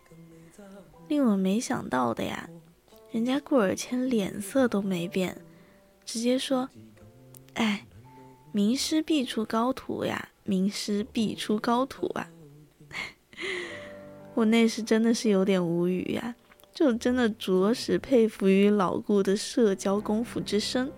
[1.11, 2.49] 令我没想到的呀，
[3.11, 5.37] 人家顾尔谦脸色都没变，
[6.07, 6.71] 直接说
[7.55, 7.85] ：“哎。”
[8.53, 12.29] 名师必出高徒呀，名师必出高徒啊！
[14.35, 16.35] 我那时真的是有点无语呀，
[16.75, 20.91] 就真的着实佩服于老顾的社交功夫之深，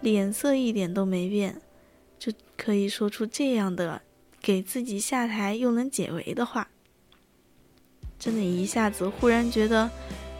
[0.00, 1.60] 脸色一点都没变，
[2.18, 4.00] 就可以说出这样的
[4.40, 6.70] 给自己下台又能解围的话，
[8.24, 9.90] 真的，一下子忽然觉得，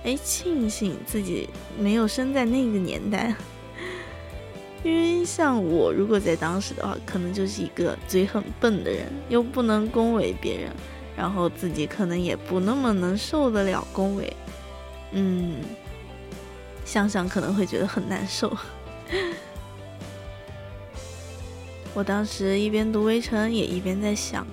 [0.04, 3.34] 哎，庆幸自己没有生在那个年代。
[4.84, 10.70] 因为像我，如果在当时的话，可能就是一个嘴很笨的人，又不能恭维别人，
[11.16, 14.32] 然后自己可能也不那么能受得了恭维，
[15.10, 15.56] 嗯，
[16.84, 18.56] 想想可能会觉得很难受。
[21.94, 24.46] 我当时一边读《围城》，也一边在想，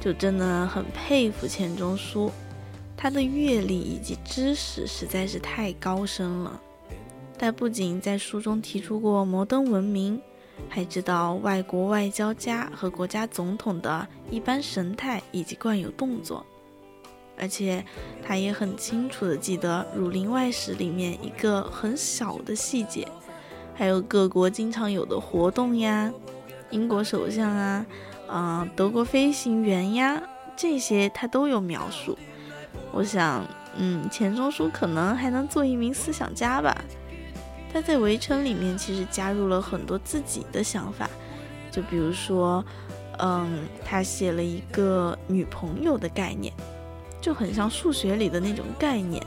[0.00, 2.30] 就真的很佩服钱钟书，
[3.02, 6.60] 他的阅历以及知识实在是太高深了。
[7.38, 10.20] 他不仅在书中提出过摩登文明，
[10.68, 16.44] 还知道外国外交家和国家总统的一般神态以及惯有动作，
[17.38, 17.82] 而且
[18.22, 23.08] 他也很清楚地记得《儒林外史》里面一个很小的细节，
[23.74, 26.12] 还有各国经常有的活动呀，
[26.68, 27.86] 英国首相啊，
[28.28, 30.22] 啊，德国飞行员呀，
[30.54, 32.18] 这些他都有描述。
[32.92, 33.44] 我想，
[33.76, 36.76] 嗯，钱钟书可能还能做一名思想家吧。
[37.72, 41.08] 他在《围城》里面其实加入了很多自己的想法，
[41.70, 42.64] 就比如说，
[43.18, 46.52] 嗯，他写了一个女朋友的概念，
[47.20, 49.24] 就很像数学里的那种概念，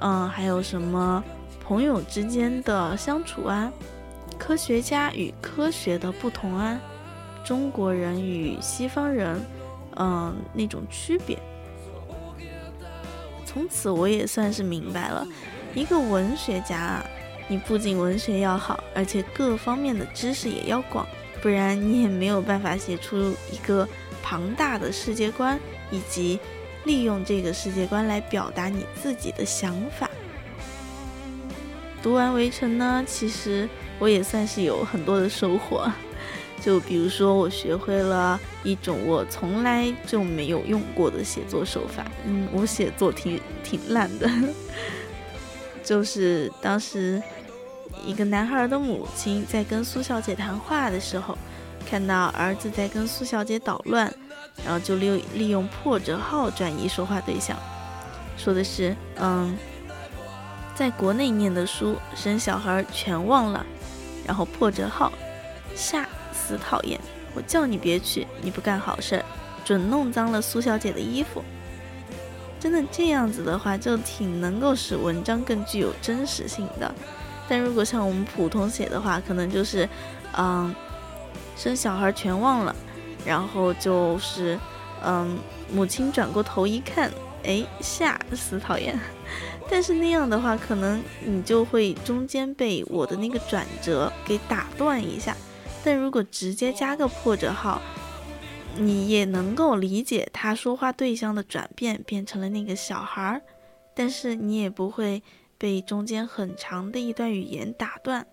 [0.00, 1.22] 嗯，还有什么
[1.62, 3.72] 朋友之间的相处啊，
[4.36, 6.76] 科学家与科学的不同啊，
[7.44, 9.40] 中国人与西方人，
[9.94, 11.38] 嗯，那种区别。
[13.54, 15.24] 从此我也算是明白了，
[15.74, 17.06] 一个文学家啊。
[17.46, 21.06] 你不仅文学要好，而且各方面的知识也要广，
[21.40, 23.88] 不然你也没有办法写出一个
[24.22, 25.60] 庞大的世界观，
[25.92, 26.40] 以及
[26.84, 30.10] 利用这个世界观来表达你自己的想法。
[32.02, 33.68] 读完《围城》呢，其实
[34.00, 35.88] 我也算是有很多的收获，
[36.60, 42.04] 就比如说我学会了一种我从来就没有用过的写作手法。
[42.26, 44.30] 嗯，我写作挺挺烂的，
[45.84, 47.22] 就是当时。
[48.04, 51.38] 一个男孩的母亲在跟苏小姐谈话的时候，
[51.88, 54.12] 看到儿子在跟苏小姐捣乱，
[54.62, 57.56] 然后就利利用破折号转移说话对象，
[58.36, 59.56] 说的是：“嗯，
[60.74, 63.64] 在国内念的书，生小孩全忘了，
[64.26, 65.10] 然后破折号，
[65.74, 66.06] 下
[66.44, 67.00] 死讨厌，
[67.34, 69.24] 我叫你别去，你不干好事，
[69.64, 71.42] 准弄脏了苏小姐的衣服。”
[72.60, 76.94] 真的这样子的话，就挺能够使文章更具有真实性的。
[77.46, 79.86] 但如果像我们普通写的话，可能就是，
[80.36, 80.74] 嗯，
[81.56, 82.74] 生小孩全忘了，
[83.24, 84.58] 然后就是，
[85.04, 85.38] 嗯，
[85.70, 87.10] 母亲转过头一看，
[87.44, 88.98] 哎，吓死讨厌。
[89.68, 95.36] 但是那样的话，可能你就会中间被我的那个转折给打断一下。
[95.84, 97.82] 但如果直接加个破折号，
[98.78, 103.42] 你也能够理解他说话对象的转变，变成了那个小孩儿。
[103.94, 105.22] 但是你也不会
[105.58, 108.26] 被中间很长的一段语言打断。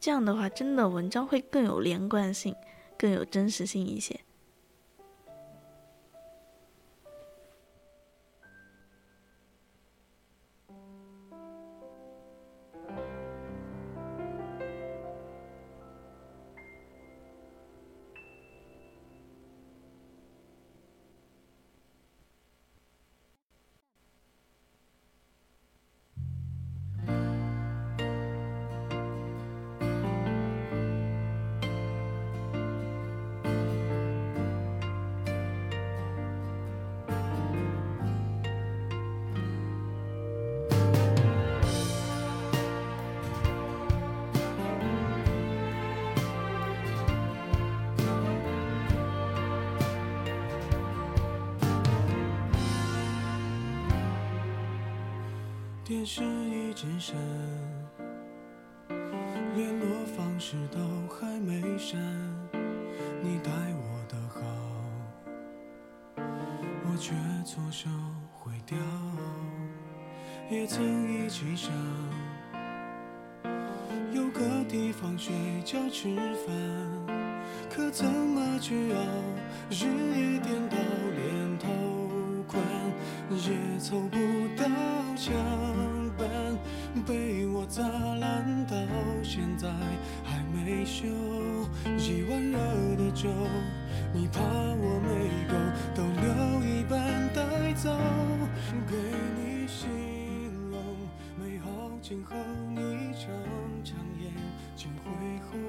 [0.00, 2.56] 这样的话，真的文章会更有连贯性，
[2.98, 4.18] 更有真实性一些。
[55.94, 57.14] 电视一直闪，
[59.54, 59.86] 联络
[60.16, 61.96] 方式都还没删。
[63.22, 64.40] 你待我的好，
[66.16, 67.14] 我却
[67.44, 67.88] 错手
[68.32, 68.76] 毁掉。
[70.50, 70.84] 也曾
[71.14, 71.70] 一起想
[74.12, 75.32] 有个地方睡
[75.64, 76.52] 觉吃饭，
[77.70, 78.98] 可怎么去熬？
[79.70, 80.76] 日夜颠倒，
[81.14, 81.68] 连头
[82.48, 82.60] 款
[83.30, 84.18] 也凑不
[84.60, 84.66] 到
[85.16, 85.34] 墙。
[87.06, 88.74] 被我砸烂，到
[89.22, 89.68] 现在
[90.24, 91.04] 还没修。
[91.98, 92.58] 一碗热
[92.96, 93.28] 的粥，
[94.14, 95.54] 你怕我没够，
[95.94, 97.90] 都留一半带走。
[98.88, 98.96] 给
[99.36, 99.86] 你形
[100.70, 100.80] 容
[101.38, 102.34] 美好今后，
[102.70, 103.28] 你常
[103.84, 104.32] 常眼
[104.74, 105.10] 睛会
[105.50, 105.60] 红。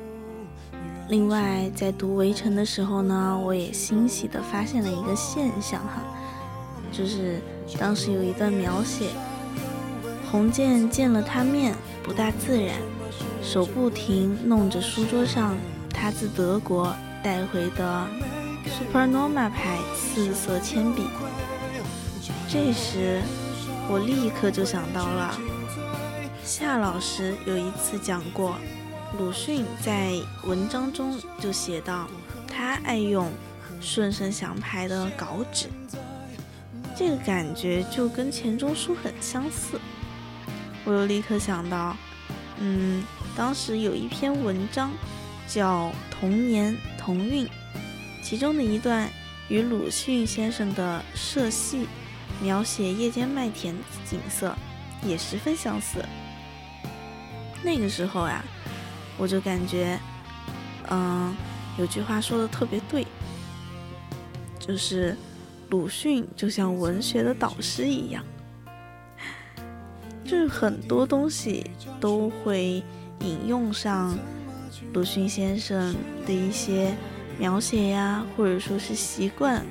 [1.10, 6.02] 另外，在读《围城》的时候呢，我也欣喜地发现了一个现象哈，
[6.94, 7.42] 就是
[7.78, 9.10] 当时有一段描写。
[10.36, 11.74] 红建见了他面，
[12.04, 12.76] 不大自然，
[13.42, 15.56] 手不停弄着书桌上
[15.90, 18.06] 他自德国带回的
[18.68, 21.04] Supernova 牌四色铅笔。
[22.50, 23.22] 这时，
[23.90, 25.40] 我立刻就想到了
[26.44, 28.58] 夏老师有一次讲过，
[29.18, 30.12] 鲁迅在
[30.44, 32.10] 文章中就写到，
[32.46, 33.32] 他爱用
[33.80, 35.68] 顺生祥牌的稿纸，
[36.94, 39.80] 这个感觉就跟钱钟书很相似。
[40.86, 41.98] 我又立刻想到，
[42.60, 43.04] 嗯，
[43.36, 44.92] 当时有一篇文章
[45.48, 47.46] 叫《童年童韵》，
[48.24, 49.10] 其中的一段
[49.50, 51.88] 与鲁迅先生的社戏
[52.42, 53.76] 描写夜间麦田
[54.10, 54.56] 景色
[55.04, 56.06] 也十分相似。
[57.64, 58.46] 那个时候呀，
[59.18, 60.00] 我就感觉，
[60.90, 61.36] 嗯，
[61.80, 63.08] 有句话说的特别对，
[64.60, 65.18] 就是
[65.72, 68.24] 鲁迅就像文学的导师一样。
[70.26, 71.70] 就是很多东西
[72.00, 72.84] 都会
[73.20, 74.18] 引用上
[74.94, 75.96] 鲁迅先生
[76.26, 76.96] 的一些
[77.38, 79.64] 描写呀，或者说是习惯，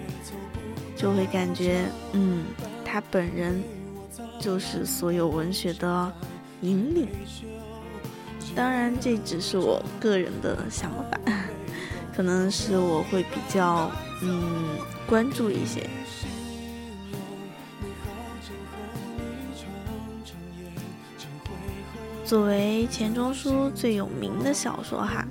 [0.97, 2.45] 就会感觉，嗯，
[2.85, 3.61] 他本人
[4.39, 6.13] 就是所有文学的
[6.61, 7.09] 引领。
[8.55, 11.19] 当然，这只是我个人的想法，
[12.15, 13.91] 可能是我会比较，
[14.23, 14.79] 嗯，
[15.09, 15.91] 关注一些。
[22.25, 25.25] 作为钱钟书最有名的小说哈，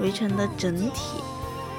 [0.02, 1.20] 《围城》的整体，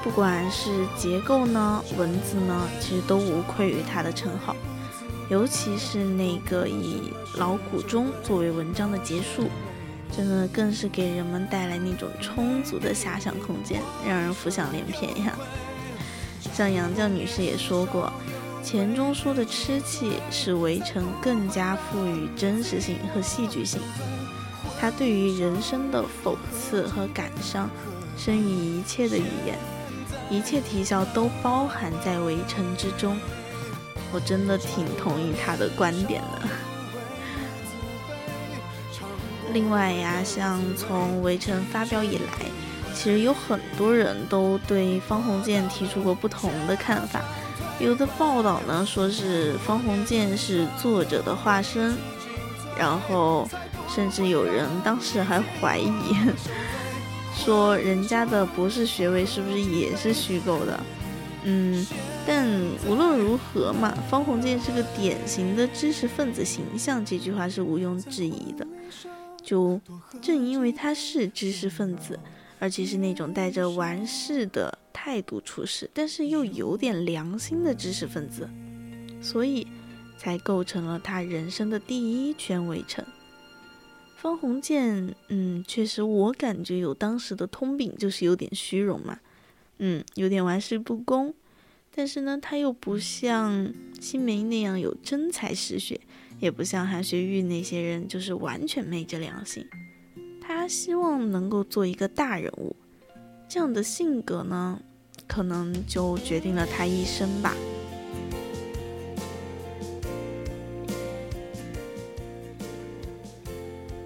[0.04, 4.56] 不管是结构呢、文字呢，其实都无愧于他的称号。
[5.30, 9.50] 尤其是那个以老古钟作为文章的结束，
[10.16, 15.36] 真的更是给人们带来那种充足的遐想空间，让人浮想联翩呀。
[16.54, 18.12] 像杨绛女士也说过，
[18.72, 23.82] 钱钟书的痴气使《围城》更加富于真实性和戏剧性。
[24.80, 27.68] 他对于人生的讽刺和感伤，
[28.16, 29.58] 生于一切的语言，
[30.30, 33.18] 一切啼笑都包含在《围城》之中。
[34.12, 36.48] 我真的挺同意他的观点的。
[39.52, 42.46] 另外呀，像从《围城》发表以来，
[42.94, 47.24] 其实有很多人都对方鸿渐提出过不同的看法。
[47.80, 51.96] 有的报道呢，说是方鸿渐是作者的化身，
[52.78, 53.48] 然后。
[53.92, 55.92] 甚至有人当时还怀疑，
[57.34, 60.80] 说人家的博士学位是不是也是虚构的？
[61.44, 61.84] 嗯，
[62.24, 62.48] 但
[62.88, 68.68] 无论如何嘛，方鸿渐是个典型的知识分子形象，这句话是毋庸置疑的。
[69.42, 69.82] 就
[70.22, 72.20] 正因为他是知识分子，
[72.60, 78.50] 而且是那种带着玩世的态度处事，但是又有点良心的知识分子，
[79.22, 79.68] 所以
[80.18, 83.06] 才构成了他人生的第一圈围城。
[84.16, 89.20] 方鸿渐，嗯，确实我感觉有当时的通病，就是有点虚荣嘛。
[89.78, 91.34] 嗯，有点玩世不恭，
[91.96, 96.02] 但是呢，他又不像青梅那样有真才实学，
[96.42, 99.66] 也不像韩学玉那些人就是完全昧着良心。
[100.42, 102.76] 他希望能够做一个大人物，
[103.50, 104.80] 这样的性格呢，
[105.28, 107.56] 可能就决定了他一生吧。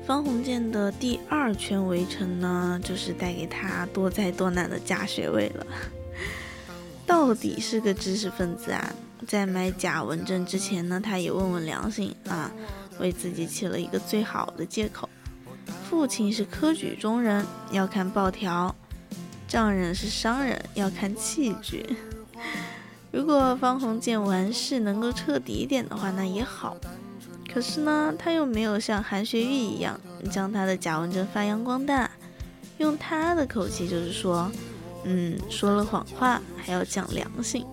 [0.08, 5.68] 方鸿渐的第二圈围城呢，就是带给他多灾多难的假学位了。
[7.06, 8.96] 到底是个知识分子啊，
[9.28, 12.50] 在买假文证之前呢，他也问问良心啊，
[12.98, 15.10] 为自己起了一个最好的借口：
[15.90, 18.74] 父亲是科举中人，要看报条；
[19.54, 21.86] 丈人是商人，要看器具。
[23.12, 26.76] 如果方鸿渐完事能够彻底一点的话，那也好。
[27.54, 30.02] 可是呢，他又没有像韩学玉一样
[30.32, 32.10] 将他的假文证发扬光大，
[32.80, 34.52] 用他的口气就是说，
[35.04, 37.64] 嗯，说了谎话还要讲良心。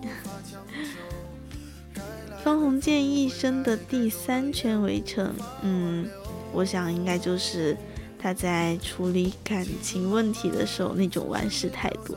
[2.43, 6.07] 方鸿渐一生的第三圈围城，嗯，
[6.53, 7.75] 我想应该就是
[8.21, 12.15] 他在处理感情问题的时候那种玩世态度。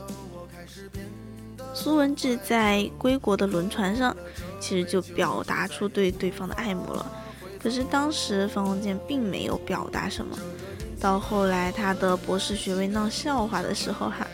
[1.73, 4.15] 苏文志在归国的轮船上，
[4.59, 7.05] 其实就表达出对对方的爱慕了。
[7.61, 10.37] 可是当时方鸿渐并没有表达什么，
[10.99, 14.25] 到后来他的博士学位闹笑话的时候，哈，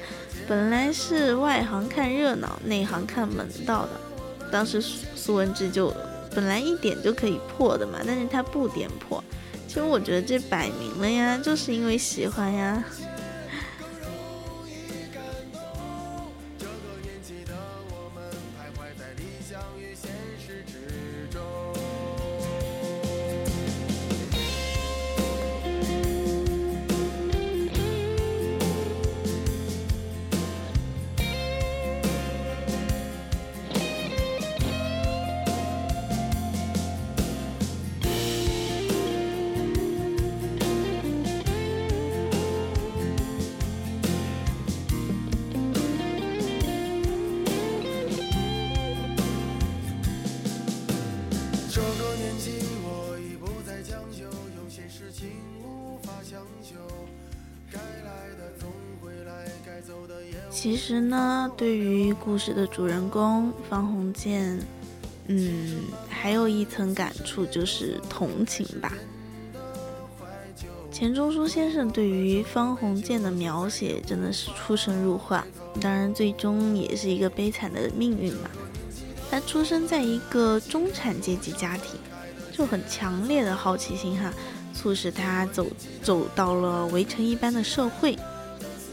[0.47, 3.91] 本来是外行看热闹，内行看门道的。
[4.51, 4.81] 当时
[5.15, 5.93] 苏文志就
[6.35, 9.23] 本来一点就可以破的嘛，但是他不点破。
[9.71, 12.83] 其实我觉得这摆明了呀，就是因为喜欢呀。
[61.61, 64.59] 对于故事的主人公方鸿渐，
[65.27, 65.77] 嗯，
[66.09, 68.91] 还有一层感触就是同情吧。
[70.91, 75.45] 钱钟书先生对于方鸿渐的描写真的是出神入化，
[75.79, 78.49] 当然最终也是一个悲惨的命运嘛。
[79.29, 81.91] 他出生在一个中产阶级家庭，
[82.51, 84.33] 就很强烈的好奇心哈，
[84.73, 85.67] 促使他走
[86.01, 88.17] 走到了围城一般的社会。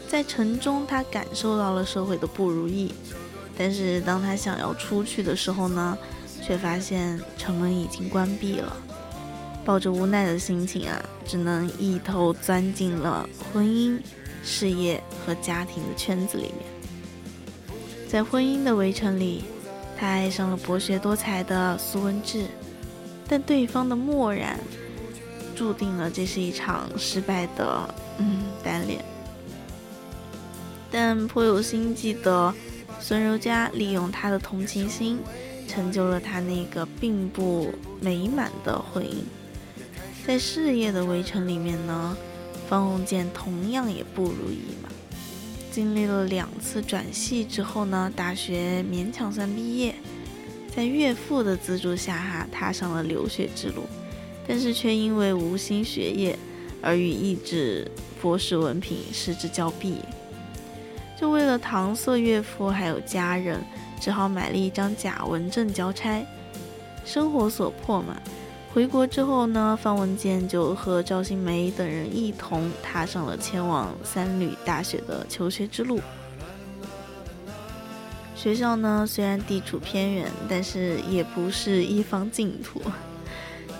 [0.09, 2.91] 在城中，他感受到了社会的不如意，
[3.55, 5.95] 但是当他想要出去的时候呢，
[6.41, 8.75] 却发现城门已经关闭了。
[9.63, 13.99] 抱着无奈的心情啊，只能一头钻进了婚姻、
[14.43, 17.69] 事业和家庭的圈子里面。
[18.07, 19.43] 在婚姻的围城里，
[19.95, 22.47] 他爱上了博学多才的苏文志，
[23.27, 24.59] 但对方的漠然，
[25.55, 29.05] 注定了这是一场失败的嗯单恋。
[30.91, 32.53] 但颇有心计的
[32.99, 35.19] 孙柔嘉利用他的同情心，
[35.67, 37.71] 成就了他那个并不
[38.01, 39.17] 美满的婚姻。
[40.25, 42.17] 在事业的围城里面呢，
[42.67, 44.89] 方鸿渐同样也不如意嘛。
[45.71, 49.95] 经历了两次转系之后呢，大学勉强算毕业，
[50.75, 53.83] 在岳父的资助下哈，踏上了留学之路，
[54.47, 56.37] 但是却因为无心学业
[56.81, 59.97] 而与一纸博士文凭失之交臂。
[61.19, 63.59] 就为了搪塞岳父还有家人，
[63.99, 66.25] 只好买了一张假文证交差。
[67.03, 68.15] 生活所迫嘛，
[68.73, 75.99] 回国之后呢，方文健就和赵新梅等人一同踏上了前往三旅大学的求学之路。
[78.33, 82.81] 学校呢虽然地处偏远，但是也不是一方净土。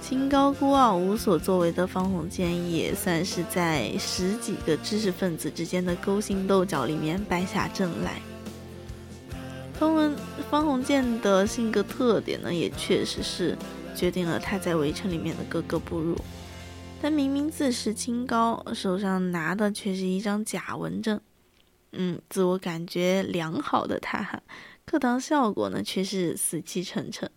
[0.09, 8.19] 清高孤傲、无所作为的方鸿渐，也算是在十几个知识分子之间的勾心斗角里面败下阵来。
[9.75, 10.15] 方文
[10.49, 13.55] 方鸿渐的性格特点呢，也确实是
[13.95, 16.17] 决定了他在围城里面的格格不入。
[16.99, 21.21] 他明明自视清高，手上拿的却是一张假文证。
[21.91, 24.41] 嗯，自我感觉良好的他，
[24.87, 27.29] 课堂效果呢却是死气沉沉。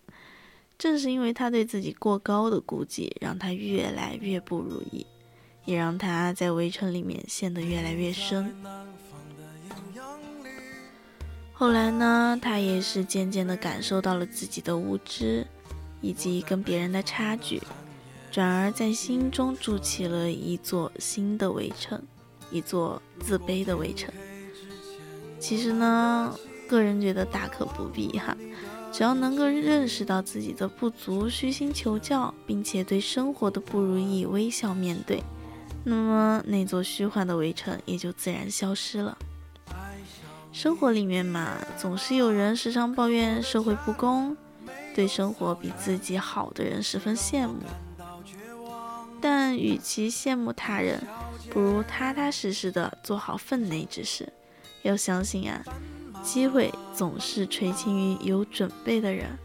[0.83, 5.07] 正是因为他对自己过高的估计，让他越来越不如意，
[5.65, 8.53] 也让他在围城里面陷得越来越深。
[11.53, 15.47] 后来呢，他也是渐渐地感受到了自己的无知，
[16.01, 17.63] 以及跟别人的差距，
[18.33, 22.03] 转而在心中筑起了一座新的围城，
[22.51, 24.13] 一座自卑的围城。
[25.39, 28.37] 其实呢，个人觉得大可不必哈。
[28.93, 35.23] 只要能够认识到自己的不足，虚心求教，并且对生活的不如意微笑面对，
[35.83, 39.17] 那么那座虚幻的围城也就自然消失了。
[40.53, 44.37] 生活里面嘛，总是有人时常抱怨社会不公，
[44.95, 47.55] 对生活比自己好的人十分羡慕。
[49.23, 51.03] 但与其羡慕他人，
[51.49, 54.31] 不如踏踏实实的做好分内之事。
[54.83, 55.65] 要相信啊。
[56.23, 59.37] 机会总是垂青于有准备的人，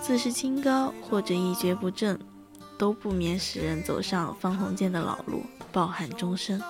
[0.00, 2.18] 自视清高或者一蹶不振，
[2.78, 5.42] 都不免使人走上方鸿渐的老路，
[5.72, 6.62] 抱憾终生。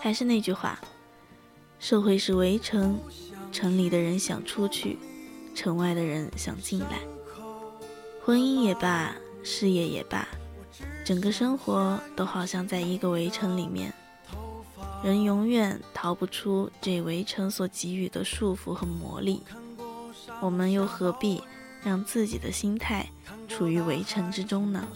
[0.00, 0.78] 还是那句话，
[1.78, 2.98] 社会是围城，
[3.50, 4.98] 城里的人想出去，
[5.54, 7.00] 城外的人想进来。
[8.24, 10.28] 婚姻也罢，事业也罢，
[11.04, 13.92] 整个生活都好像在一个围城里面。
[15.02, 19.42] 人永远逃不出这围城所给予的束缚和魔力，
[20.40, 21.42] 我们又何必
[21.82, 23.06] 让自己的心态
[23.48, 24.88] 处于围城之中呢？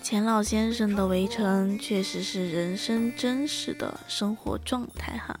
[0.00, 5.38] 钱老先生的围城确实是人生真实的生活状态哈，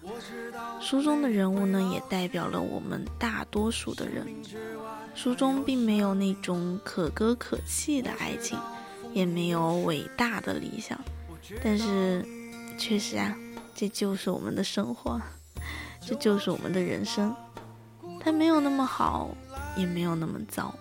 [0.78, 4.26] 书中的人物呢，也代表了我们大多数的人。
[5.14, 8.58] 书中并没有那种可歌可泣的爱情。
[9.12, 10.98] 也没有伟大的理想，
[11.62, 12.24] 但是
[12.78, 13.36] 确实啊，
[13.74, 15.20] 这就是我们的生活，
[16.00, 17.34] 这就是我们的人生。
[18.20, 19.30] 它没有那么好，
[19.76, 20.74] 也没有那么糟。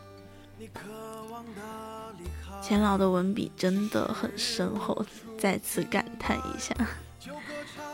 [2.61, 5.05] 钱老的文笔真的很深厚，
[5.37, 6.75] 再次感叹一下。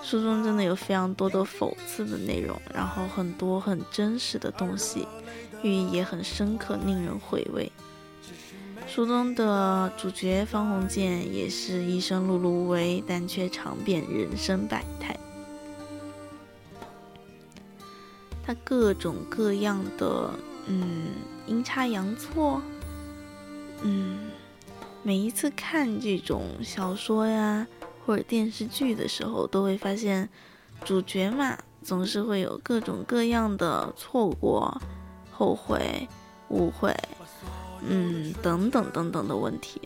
[0.02, 5.08] 书中真的有非常多的讽刺的内容，然后很多很真实的东西，
[5.62, 7.72] 寓意也很深刻，令人回味。
[8.94, 15.18] 书中的主角方鸿渐也是一生碌碌无为，但却尝遍人生百态。
[18.46, 20.30] 他各种各样的
[20.68, 21.08] 嗯
[21.48, 22.62] 阴差阳错，
[23.82, 24.30] 嗯，
[25.02, 27.66] 每一次看这种小说呀
[28.06, 30.30] 或者电视剧的时候，都会发现
[30.86, 34.80] 主角嘛总是会有各种各样的错过、
[35.32, 36.08] 后悔、
[36.50, 36.96] 误会。
[37.88, 39.82] 嗯，等等等等的问题，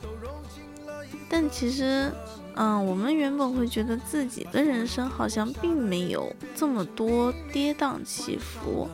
[1.27, 2.11] 但其实，
[2.55, 8.87] 嗯，我们原本会觉得自己的人生好像并没有这么多跌宕起伏，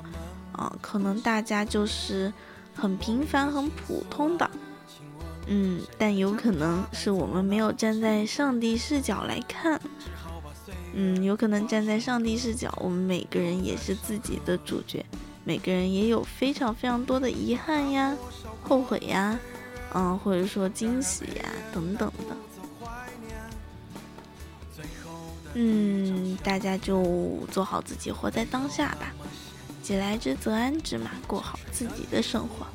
[0.54, 2.32] 啊，可能大家就是
[2.74, 4.49] 很平凡、很普通的，
[5.47, 9.82] 嗯，但有可能是我们没有站在上帝视角来看，
[10.93, 15.06] 嗯，有可能站在上帝视角，我们每个人也是自己的主角，
[15.43, 18.16] 每个人也有非常非常多的遗憾呀。
[18.74, 19.39] 后悔呀，
[19.93, 22.36] 嗯，或者说惊喜呀，等等的，
[25.53, 29.13] 嗯，大家就做好自己，活在当下吧，
[29.84, 32.65] 既来之则安之嘛，过好自己的生活。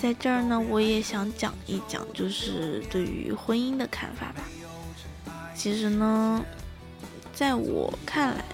[0.00, 4.44] 在这儿呢，我也想讲一讲，就是对于婚姻的看法吧。
[5.54, 6.42] 其实呢，
[7.34, 8.44] 在我看来，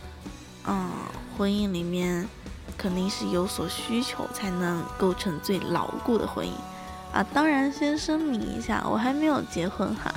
[0.66, 0.90] 嗯，
[1.38, 2.28] 婚姻里面。
[2.82, 6.50] 肯定是有所需求才能构成最牢固的婚姻
[7.12, 7.24] 啊！
[7.32, 10.12] 当然，先声明一下，我还没有结婚哈，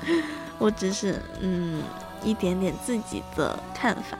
[0.56, 1.82] 我只是嗯
[2.24, 4.16] 一点点自己的看法。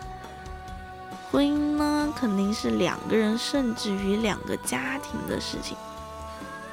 [1.33, 5.75] 婚姻呢，肯定是两个人甚至于两个家庭的事情，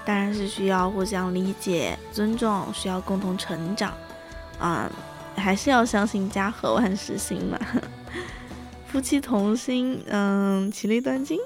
[0.03, 3.93] 当然是需要互相理解、尊重，需要共同成长
[4.59, 4.91] 啊，
[5.37, 7.57] 还是要相信家和万事兴嘛。
[8.91, 11.39] 夫妻同心，嗯，其利断金。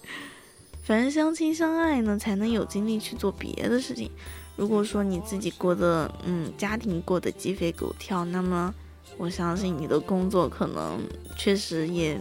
[0.84, 4.10] 反正相亲相爱呢，才能有精力去做别的事情。
[4.56, 8.74] 如果说你自己过得，嗯，家庭过得鸡飞狗跳，那么
[9.16, 11.00] 我相信你的工作可能
[11.36, 12.18] 确实也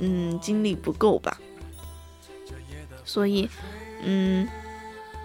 [0.00, 1.38] 嗯精力不够吧。
[3.04, 3.48] 所以，
[4.02, 4.48] 嗯，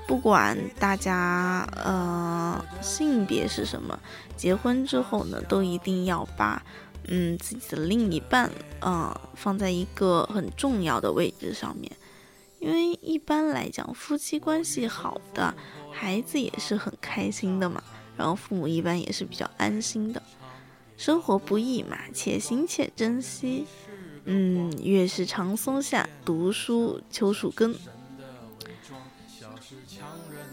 [0.07, 3.99] 不管大家呃性别是什么，
[4.37, 6.63] 结婚之后呢，都一定要把
[7.07, 8.49] 嗯自己的另一半
[8.79, 11.91] 啊放在一个很重要的位置上面，
[12.59, 15.53] 因为一般来讲，夫妻关系好的，
[15.91, 17.83] 孩子也是很开心的嘛，
[18.15, 20.21] 然后父母一般也是比较安心的。
[20.97, 23.65] 生活不易嘛，且行且珍惜。
[24.25, 27.75] 嗯，月是长松下，读书秋树根。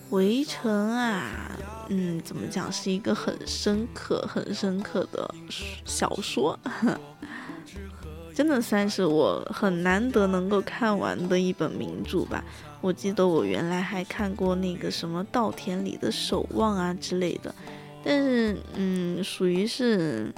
[0.08, 1.54] 围城啊，
[1.88, 5.34] 嗯，怎么讲，是一个很深刻、很深刻的
[5.84, 6.58] 小说，
[8.34, 12.44] 真的算是我很难得能够看完的一本名著吧。
[12.80, 17.54] 我记得我原来还看过那个什么《稻田里的守望》啊之类的，
[18.04, 20.32] 但是，嗯，属于是。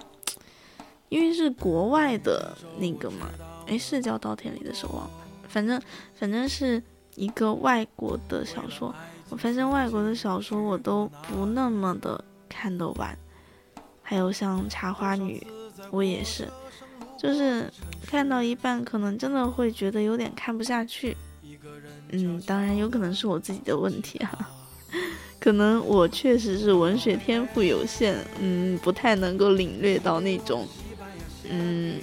[1.09, 3.29] 因为是国外的那个嘛，
[3.67, 5.05] 哎，是叫《稻田里的守望》？
[5.49, 5.83] 反正
[6.15, 6.81] 反正是
[7.17, 8.95] 一个外国的小说。
[9.31, 13.17] 我发现外国的小说我都不那么的看得完。
[14.03, 15.47] 还有像《茶花女》，
[15.91, 16.49] 我也是，
[17.17, 17.73] 就是
[18.05, 21.17] 看到一半可能真的会觉得有点看不下去。
[22.11, 24.37] 嗯，当然有可能是我自己的问题哈，
[25.39, 30.67] 可能我确实是文学天赋有限，嗯，不太能够领略到那种。
[31.49, 32.01] 嗯，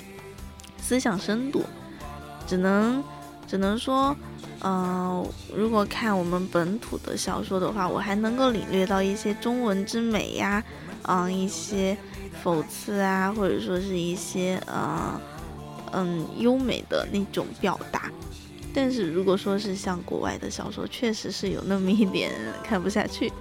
[0.78, 1.64] 思想深度，
[2.48, 3.04] 只能
[3.48, 4.16] 只能说，
[4.62, 5.26] 嗯，
[5.56, 10.62] 如果看我们本土的小说的话，我还能够领略到一些中文之美呀，
[11.04, 11.98] 嗯，一些
[12.44, 15.20] 讽刺啊，或者说是一些呃，
[15.94, 18.12] 嗯，优美的那种表达。
[18.74, 22.32] 但是如果说是像国外的小说，确实是有那么一点
[22.64, 23.32] 看不下去，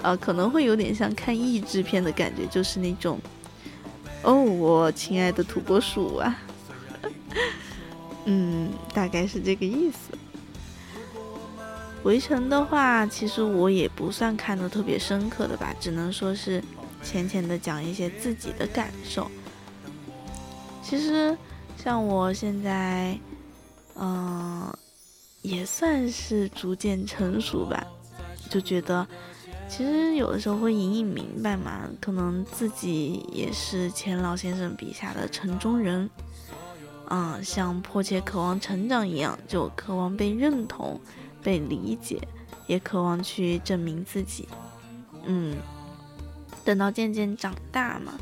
[0.00, 3.18] 呃，可能会有点像看译制片的感觉，就是那种。
[4.22, 6.36] 哦，我亲爱的土拨鼠啊，
[8.30, 10.12] 嗯，大概是这个意思。
[12.02, 16.62] 围城的话，其实我也不算看的特别深刻的吧，只能说是
[17.02, 19.30] 浅浅的讲一些自己的感受。
[20.82, 21.36] 其实
[21.82, 23.18] 像我现在，
[23.96, 24.70] 嗯，
[25.40, 27.86] 也算是逐渐成熟吧，
[28.50, 29.06] 就觉得。
[29.70, 36.08] 其实有的时候会隐隐明白嘛，可能自己也是钱老先生笔下的城中人，
[37.10, 41.00] 嗯，像迫切渴望成长一样，就渴望被认同、
[41.42, 42.20] 被理解，
[42.66, 44.46] 也渴望去证明自己。
[45.24, 45.56] 嗯，
[46.64, 48.12] 等到渐渐长大嘛，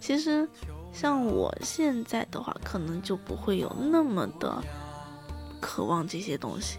[0.00, 0.48] 其实
[0.92, 4.62] 像我现在的话，可能就不会有那么的
[5.60, 6.78] 渴望这些东西。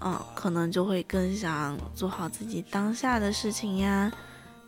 [0.00, 4.12] 嗯，可能就会更想做好自己当下的事情呀，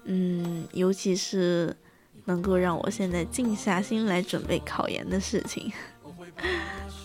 [0.04, 1.76] 嗯，尤其是
[2.24, 5.72] 能够让我现在静下心来准备考研的事情，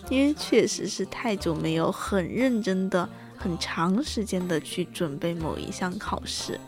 [0.08, 6.60] 因为确实是太久没有很认真的、很长时间的去准备某一项考试，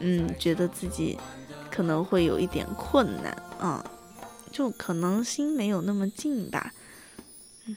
[0.00, 1.18] 嗯，觉得自己
[1.70, 3.82] 可能会有一点困难，嗯，
[4.52, 6.72] 就可能心没有那么静吧，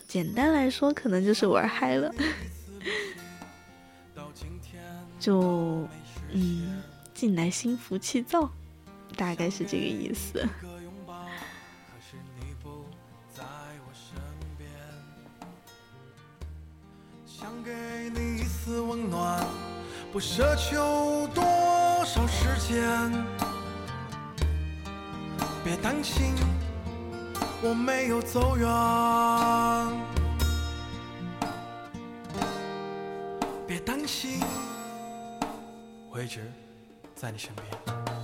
[0.08, 2.14] 简单来说，可能就是玩嗨了。
[5.20, 5.88] 就，
[6.32, 6.82] 嗯，
[7.14, 8.52] 近来心浮气躁，
[9.16, 10.48] 大概是这个意思。
[18.68, 19.48] 丝温暖，
[20.12, 21.42] 不奢求多
[22.04, 22.86] 少时间。
[25.64, 26.36] 别担心，
[27.64, 28.68] 我没有走远。
[33.66, 34.42] 别担心。
[36.10, 36.52] 我一直
[37.16, 38.17] 在你身边。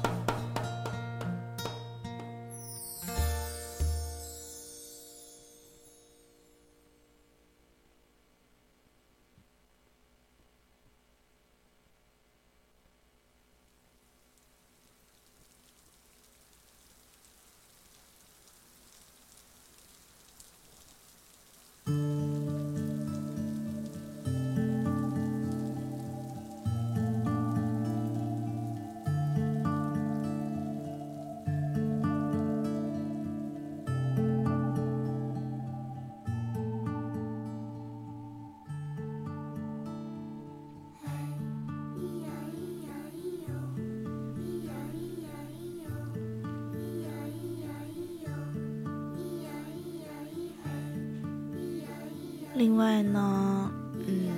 [52.83, 53.71] 外呢，
[54.07, 54.29] 嗯，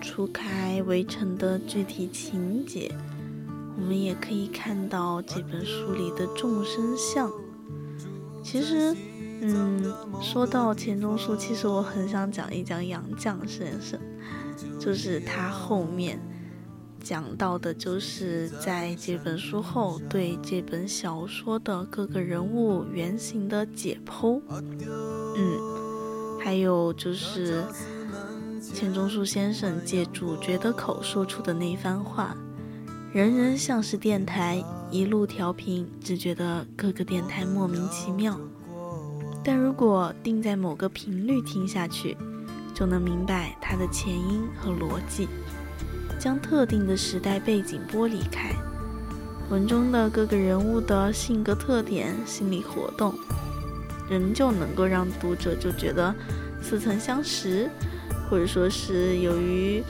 [0.00, 2.90] 除开围城的具体情节，
[3.76, 7.30] 我们也可以看到这本书里的众生相。
[8.42, 8.92] 其实，
[9.40, 14.00] 嗯，说到钱钟书，其实我很想讲一讲杨绛先生，
[14.80, 16.18] 就是他后面
[17.00, 24.40] 讲到的，就是在这本书后对这本小说的各个人物原型的解剖。
[25.38, 25.75] 嗯，
[26.46, 27.64] 还有就是
[28.62, 32.36] 钱钟书先生借主角的口说出的那番话。
[33.12, 38.38] 人人像是电台，一路调频，只觉得各个电台莫名其妙。
[39.42, 42.16] 但如果定在某个频率听下去，
[42.72, 45.26] 就能明白它的前因和逻辑。
[46.16, 48.54] 将特定的时代背景剥离开，
[49.50, 53.12] 文中的各个人物的性格特点、心理活动，
[54.08, 56.14] 仍旧能够让读者就觉得
[56.62, 57.68] 似曾相识，
[58.30, 59.82] 或者说是由于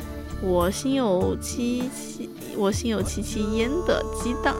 [0.42, 2.30] 我心有戚戚。
[2.58, 4.56] 我心有戚戚焉的激荡，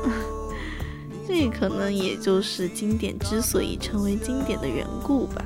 [1.27, 5.43] 这可能也就是经典之所以成为经典的缘故吧。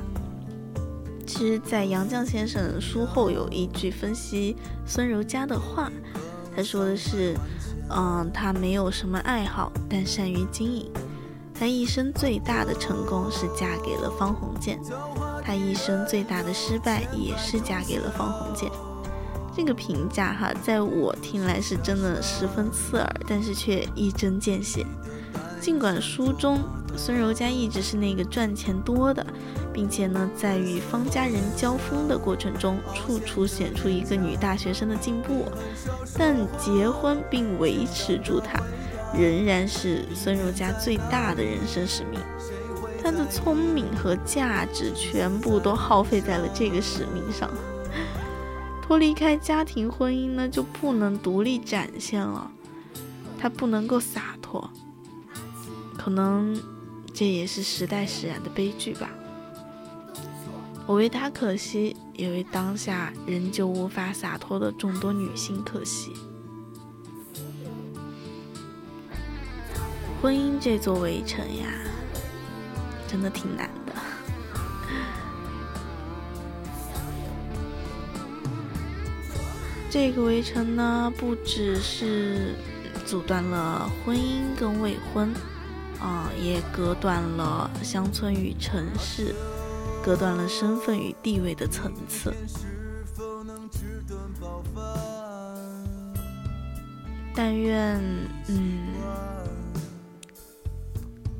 [1.25, 5.89] 其实，在杨绛先生书后有一句分析孙柔嘉的话，
[6.53, 7.37] 他说的是
[7.89, 10.91] ：“嗯，他没有什么爱好，但善于经营。
[11.61, 14.81] 她一生最大的成功是嫁给了方鸿渐，
[15.45, 18.67] 她一生最大的失败也是嫁给了方鸿渐。”
[19.55, 24.83] 这个评价哈，在我听来是真的十分刺耳，但是却一针见血。
[25.59, 26.57] 尽管书中
[26.97, 29.23] 孙柔嘉一直是那个赚钱多的，
[29.71, 35.45] 并且呢，在与方家人交锋的过程中，处处显出一个女大学生的进步，
[36.17, 38.59] 但结婚并维持住她，
[39.13, 42.19] 仍然是孙柔嘉最大的人生使命。
[43.03, 47.49] 她的聪明和价值全部都耗费在了这个使命上。
[48.81, 52.51] 脱离开家庭婚姻呢，就不能独立展现了，
[53.39, 54.69] 他不能够洒脱，
[55.97, 56.61] 可能
[57.13, 59.09] 这也是时代使然的悲剧吧。
[60.85, 66.11] 我为他可惜，也为当下仍旧无法洒脱的众多女性可惜。
[70.21, 71.65] 婚姻这座围城呀，
[73.07, 73.93] 真的挺难的。
[79.89, 82.53] 这个围城呢，不只是
[83.03, 85.33] 阻断了婚姻跟未婚，
[85.99, 89.33] 啊，也隔断了乡村与城市，
[90.03, 92.31] 隔断了身份与地位的层次。
[97.33, 97.99] 但愿，
[98.49, 98.79] 嗯，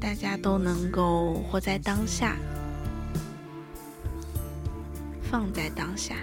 [0.02, 2.36] 大家都能够活在当下，
[5.22, 6.16] 放在当下。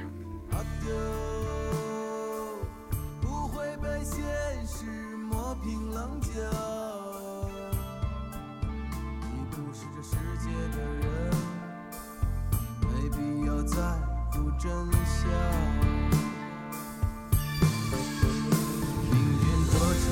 [19.10, 20.10] 命运多舛，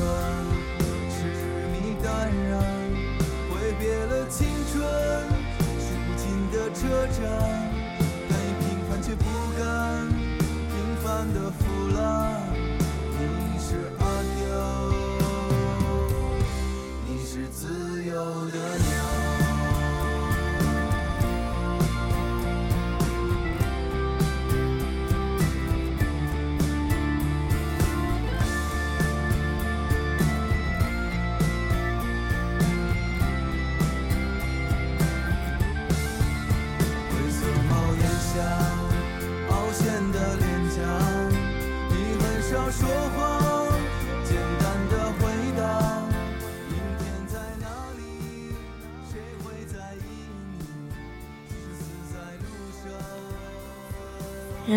[1.10, 1.16] 痴
[1.72, 2.06] 迷淡
[2.48, 2.54] 然，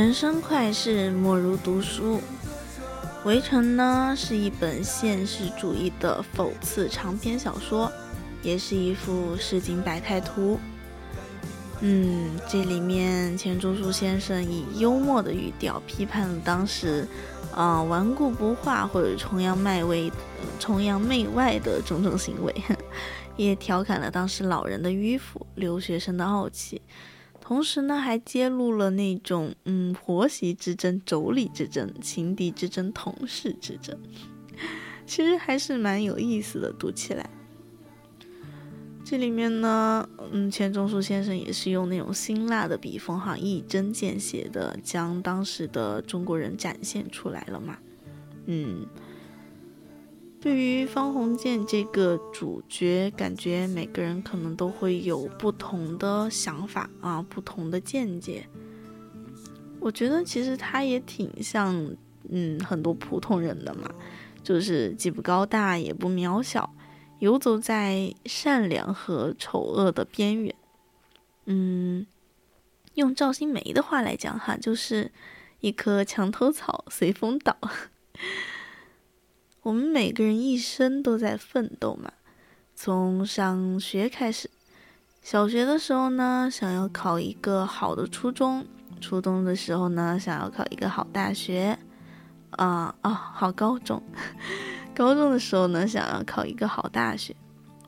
[0.10, 2.18] 人生快事莫如读书，
[3.26, 7.92] 《围城》呢是一本现实主义的讽刺长篇小说，
[8.42, 10.60] 也是一幅市井百态图。
[11.82, 17.08] 嗯，这里面钱钟书先生以幽默的语调批判了当时，
[17.54, 19.96] 啊顽固不化或者崇洋媚外、
[20.60, 22.64] 崇洋媚外的种种行为，
[23.38, 26.82] 也调侃了当时老人的迂腐、留学生的傲气。
[27.50, 33.98] 同时呢，还揭露了那种嗯婆媳之争、妯娌之争、情敌之争、同事之争，
[35.08, 36.72] 其实还是蛮有意思的。
[36.72, 37.28] 读起来，
[39.04, 47.80] 这里面呢，嗯，钱钟书先生也是用那种辛辣的笔锋，哈，一针见血的将当时的中国人展现出来了嘛。
[48.46, 48.86] 嗯，
[50.42, 58.48] 对于方鸿渐这个主角，感觉每个人可能都会有不同的想法啊，不同的见解。
[59.82, 61.94] 我觉得其实他也挺像，
[62.30, 63.90] 嗯，很多普通人的嘛，
[64.42, 66.74] 就是既不高大也不渺小，
[67.20, 70.56] 游走在善良和丑恶的边缘。
[71.48, 72.08] 嗯，
[72.94, 75.12] 用赵新梅的话来讲哈，就是
[75.60, 77.58] 一棵墙头草，随风倒。
[79.70, 82.12] 我们每个人一生都在奋斗嘛，
[82.74, 84.50] 从上学开始，
[85.22, 88.64] 小学的时候呢，想要考一个好的初中；
[89.00, 91.78] 初中的时候呢，想要考一个好大学，
[92.50, 94.02] 啊啊，好高中；
[94.96, 97.36] 高中的时候呢，想要考一个好大学；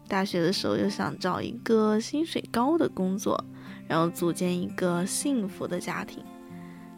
[0.07, 3.43] 大学的时候又想找一个薪水高的工作，
[3.87, 6.23] 然后组建一个幸福的家庭。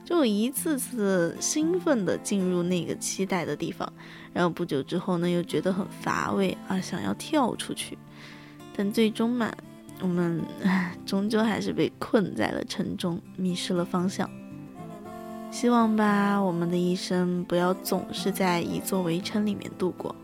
[0.06, 3.94] 就一次次兴奋地进入那个期待的地方，
[4.34, 7.98] 然后不久之后呢，又觉得很乏味啊，想要跳出去，
[8.76, 9.54] 但最终嘛，
[10.02, 10.42] 我们
[11.06, 14.30] 终究还是被困在了城中，迷失了方向。
[15.52, 20.16] 希望吧，我们的一生不要总是在一座围城里面度过，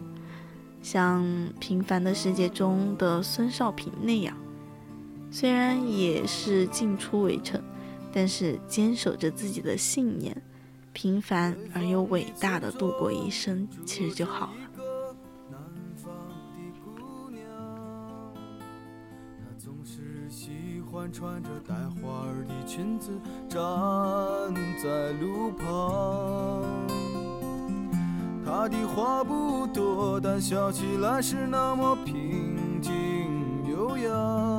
[0.82, 1.24] 像
[1.60, 4.36] 《平凡的世界》中的孙少平那样，
[5.30, 7.62] 虽然也是进出围城。
[8.12, 10.36] 但是坚守着自己的信念，
[10.94, 14.54] 平凡而又伟大的度过一生，其实就好了。
[21.12, 23.10] 穿着带花儿的裙子
[23.50, 23.60] 站
[24.82, 26.62] 在路旁，
[28.46, 32.94] 她的话不多，但笑起来是那么平静
[33.68, 34.59] 悠扬。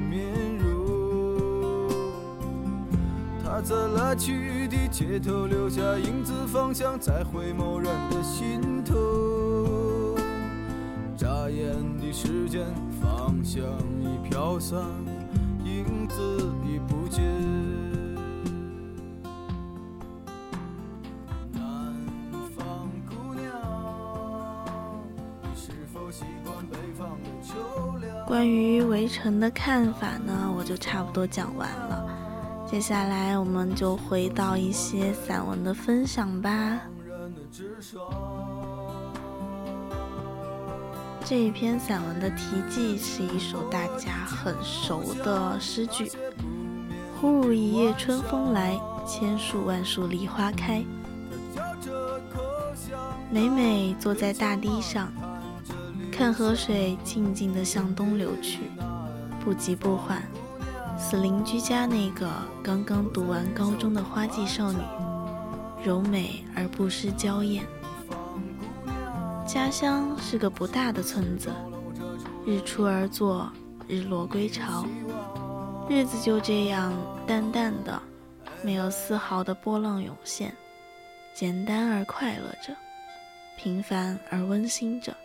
[3.53, 10.15] 他在来去的街头留下影子，方向在回眸人的心头。
[11.17, 12.65] 眨眼的时间，
[13.01, 13.61] 方向
[13.99, 14.79] 已飘散，
[15.65, 16.15] 影子
[16.65, 17.21] 已不见。
[21.51, 21.93] 南
[22.55, 23.51] 方姑娘，
[25.43, 28.25] 你是否习惯北方的秋凉？
[28.25, 32.10] 关于围城的看法呢，我就差不多讲完了。
[32.71, 36.79] 接下来，我们就回到一些散文的分享吧。
[41.25, 46.09] 这一篇散文的题记是一首大家很熟的诗句
[47.19, 50.81] ：“忽如一夜春风来，千树万树梨花开。”
[53.29, 55.11] 每每坐在大堤上，
[56.09, 58.71] 看河水静静地向东流去，
[59.43, 60.23] 不急不缓。
[61.01, 62.29] 似邻居家那个
[62.63, 64.77] 刚刚读完高中的花季少女，
[65.83, 67.65] 柔美而不失娇艳。
[69.45, 71.51] 家乡是个不大的村子，
[72.45, 73.51] 日出而作，
[73.87, 74.85] 日落归巢，
[75.89, 76.93] 日子就这样
[77.25, 77.99] 淡淡的，
[78.61, 80.55] 没有丝毫的波浪涌现，
[81.33, 82.73] 简单而快乐着，
[83.57, 85.17] 平凡而温馨着。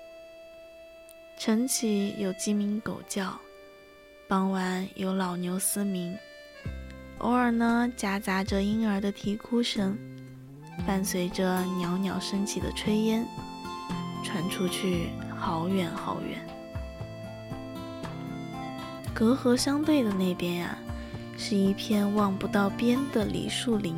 [1.37, 3.39] 晨起有鸡鸣狗叫。
[4.29, 6.19] 傍晚有老牛嘶鸣，
[7.19, 9.97] 偶尔呢夹杂着婴儿的啼哭声，
[10.85, 13.25] 伴随着袅袅升起的炊烟，
[14.25, 16.45] 传出去好远好远。
[19.15, 20.77] 隔河相对的那边呀，
[21.39, 23.97] 是一片望不到边的梨树林。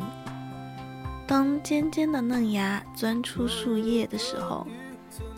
[1.27, 4.67] 当尖尖的嫩芽钻出树叶的时候，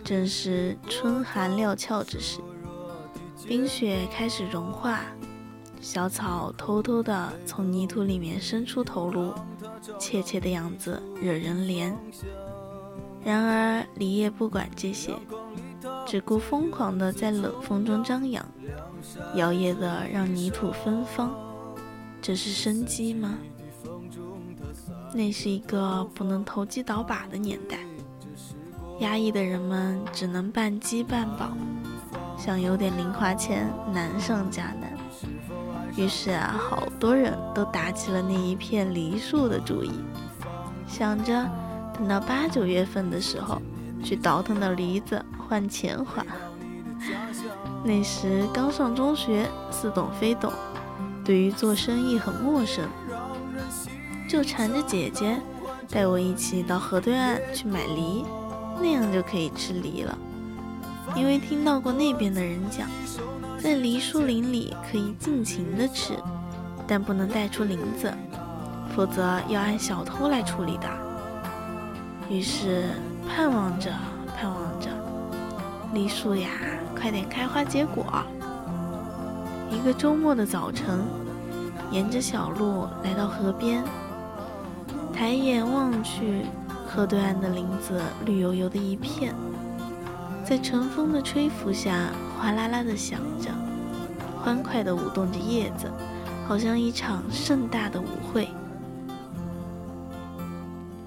[0.02, 2.40] 正是春寒料峭之时。
[3.46, 5.00] 冰雪开始融化，
[5.80, 9.32] 小草偷偷地从泥土里面伸出头颅，
[9.98, 11.92] 怯怯的样子惹人怜。
[13.24, 15.14] 然而李叶不管这些，
[16.06, 18.44] 只顾疯狂地在冷风中张扬，
[19.34, 21.34] 摇曳的让泥土芬芳。
[22.22, 23.38] 这是生机吗？
[25.12, 27.78] 那是一个不能投机倒把的年代，
[29.00, 31.56] 压抑的人们只能半饥半饱。
[32.42, 34.90] 想有点零花钱，难上加难。
[35.94, 39.90] 于是啊，好多人都打起了那一片梨树的主意，
[40.88, 41.46] 想着
[41.92, 43.60] 等到八九月份的时候，
[44.02, 46.24] 去倒腾的梨子换钱花。
[47.84, 50.50] 那时刚上中学，似懂非懂，
[51.22, 52.88] 对于做生意很陌生，
[54.26, 55.38] 就缠着姐姐
[55.90, 58.24] 带我一起到河对岸去买梨，
[58.80, 60.16] 那样就可以吃梨了。
[61.16, 62.88] 因为听到过那边的人讲，
[63.58, 66.14] 在梨树林里可以尽情的吃，
[66.86, 68.12] 但不能带出林子，
[68.94, 70.88] 否则要按小偷来处理的。
[72.28, 72.84] 于是
[73.28, 73.92] 盼望着，
[74.38, 74.88] 盼望着，
[75.92, 76.48] 梨树呀，
[76.98, 78.06] 快点开花结果。
[79.70, 81.00] 一个周末的早晨，
[81.90, 83.84] 沿着小路来到河边，
[85.12, 86.46] 抬眼望去，
[86.86, 89.34] 河对岸的林子绿油油的一片。
[90.50, 93.52] 在晨风的吹拂下，哗啦啦地响着，
[94.42, 95.88] 欢快地舞动着叶子，
[96.44, 98.48] 好像一场盛大的舞会。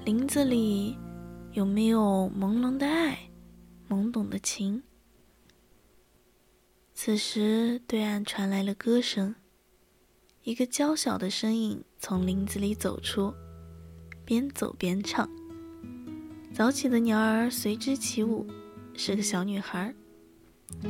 [0.06, 0.98] 林子里
[1.52, 3.20] 有没有朦胧的爱，
[3.90, 4.82] 懵懂的情？
[6.94, 9.36] 此时，对岸传来了歌声，
[10.44, 13.34] 一个娇小的身影从林子里走出，
[14.24, 15.30] 边走边唱。
[16.54, 18.48] 早起的鸟儿随之起舞。
[18.96, 19.94] 是个小女孩，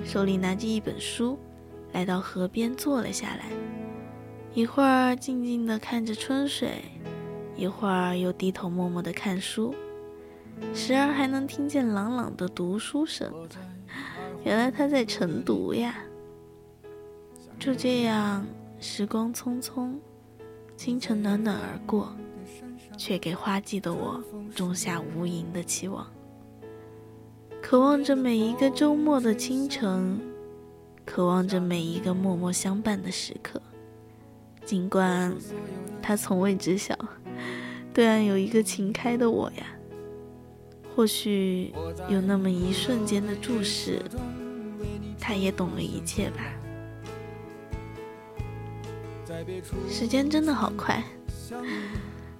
[0.03, 1.39] 手里拿着一本书，
[1.93, 3.45] 来到河边坐了下来。
[4.53, 6.83] 一会儿静静地看着春水，
[7.55, 9.73] 一会儿又低头默默地看书，
[10.73, 13.31] 时而还能听见朗朗的读书声。
[14.43, 15.95] 原来她在晨读呀。
[17.57, 18.45] 就这样，
[18.79, 19.93] 时光匆匆，
[20.75, 22.13] 清晨暖暖而过，
[22.97, 24.21] 却给花季的我
[24.53, 26.05] 种下无垠的期望。
[27.63, 30.19] 渴望着每一个周末的清晨，
[31.05, 33.59] 渴望着每一个默默相伴的时刻。
[34.65, 35.33] 尽管
[36.01, 36.93] 他从未知晓，
[37.93, 39.65] 对岸有一个情开的我呀。
[40.93, 41.73] 或许
[42.09, 43.99] 有那么一瞬间的注视，
[45.17, 46.43] 他也懂了一切吧。
[49.89, 51.01] 时间真的好快，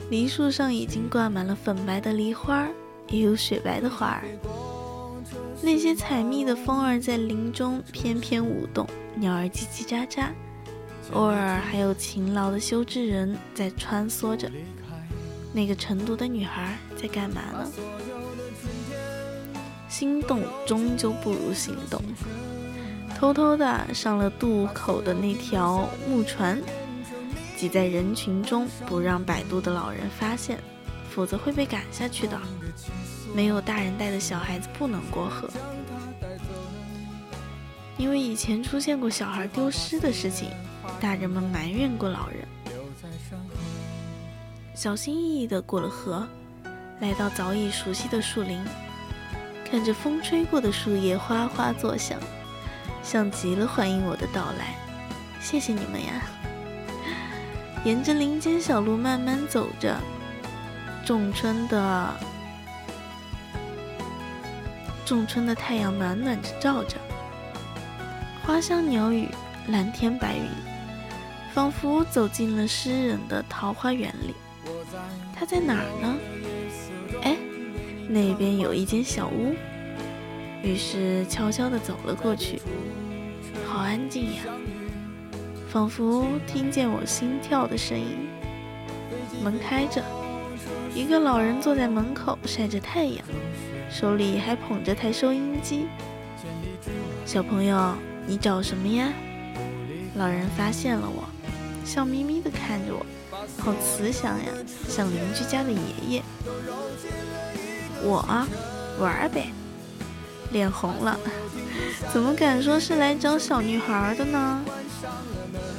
[0.09, 2.67] 梨树上已经挂满了粉白的梨花，
[3.07, 4.25] 也有雪白的花儿。
[5.65, 8.85] 那些采蜜的蜂儿在林中翩翩舞动，
[9.15, 10.27] 鸟儿叽叽喳喳，
[11.14, 14.52] 偶尔还有勤劳的修枝人在穿梭着。
[15.53, 17.72] 那个晨读的女孩在干嘛呢？
[19.88, 22.02] 心动终究不如行动，
[23.18, 26.61] 偷偷的上了渡口的那条木船，
[27.56, 30.60] 挤在人群中，不让摆渡的老人发现，
[31.10, 32.38] 否则会被赶下去的。
[33.35, 35.49] 没有大人带的小孩子不能过河，
[37.97, 40.51] 因为以前出现过小孩丢失的事情，
[41.01, 42.47] 大人们埋怨过老人。
[44.76, 46.27] 小心翼翼地过了河，
[46.99, 48.64] 来到早已熟悉的树林，
[49.69, 52.19] 看着风吹过的树叶哗哗作响，
[53.01, 54.76] 像极了欢迎我的到来。
[55.39, 56.22] 谢谢你们呀！
[57.84, 59.97] 沿着林间小路慢慢走着，
[61.03, 62.14] 仲春的。
[65.05, 66.97] 仲春的太阳暖暖着照着，
[68.45, 69.27] 花香鸟语，
[69.67, 70.47] 蓝天白云，
[71.53, 74.34] 仿佛走进了诗人的桃花源里。
[75.35, 76.15] 他在哪儿呢？
[77.23, 77.35] 哎，
[78.07, 79.53] 那边有一间小屋。
[80.61, 82.61] 于是悄悄地走了过去，
[83.67, 84.43] 好安静呀，
[85.69, 88.30] 仿佛听见我心跳的声音。
[89.43, 90.01] 门开着，
[90.95, 93.17] 一个老人坐在门口晒着太阳。
[93.93, 95.85] 手里还捧着台收音机。
[97.27, 97.93] 小朋友，
[98.25, 99.13] 你找什么呀？
[100.15, 101.23] 老人发现了我，
[101.85, 103.05] 笑眯眯地看着我，
[103.59, 104.45] 好慈祥呀，
[104.89, 105.77] 像邻居家的爷
[106.09, 106.23] 爷。
[108.01, 108.25] 我
[108.99, 109.51] 玩呗，
[110.51, 111.19] 脸红了，
[112.11, 114.65] 怎么敢说是来找小女孩的呢？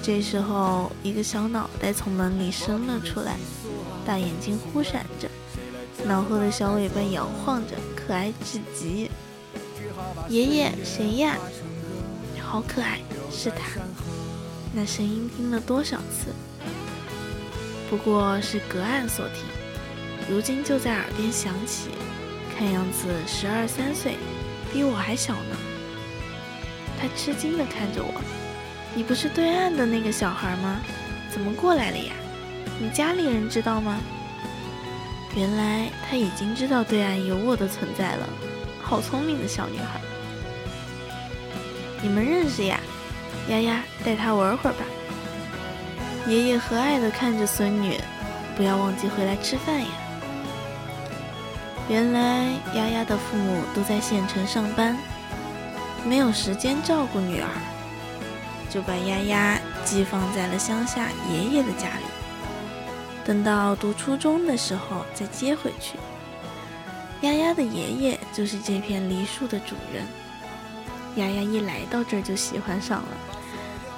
[0.01, 3.35] 这时候，一个小脑袋从门里伸了出来，
[4.07, 5.29] 大眼睛忽闪着。
[6.07, 7.75] 脑后的小尾巴摇晃着，
[8.07, 9.11] 可爱至极。
[10.29, 11.37] 爷爷，谁呀？
[12.41, 13.01] 好可爱，
[13.31, 13.81] 是他。
[14.73, 16.33] 那声音听了多少次？
[17.89, 19.45] 不过是隔岸所听，
[20.29, 21.91] 如今就在耳边响起。
[22.57, 24.17] 看样子十二三岁，
[24.73, 25.57] 比我还小呢。
[27.01, 28.21] 他吃惊地看着我
[28.95, 30.81] ：“你不是对岸的那个小孩吗？
[31.31, 32.15] 怎么过来了呀？
[32.81, 34.01] 你家里人知道吗？”
[35.37, 38.29] 原来他已经知道对岸有我的存在了，
[38.81, 40.01] 好聪明的小女孩。
[42.01, 42.79] 你们认识呀？
[43.49, 44.85] 丫丫，带她玩会儿吧。
[46.27, 47.99] 爷爷和蔼地看着孙女，
[48.57, 49.87] 不要忘记回来吃饭呀。
[51.89, 54.97] 原来丫丫的父母都在县城上班，
[56.07, 57.49] 没有时间照顾女儿，
[58.71, 62.14] 就把丫丫寄放在了乡下爷爷的家里。
[63.25, 65.99] 等到读初中的时候再接回去。
[67.23, 70.05] 丫丫的爷爷就是这片梨树的主人。
[71.17, 73.09] 丫丫一来到这儿就喜欢上了，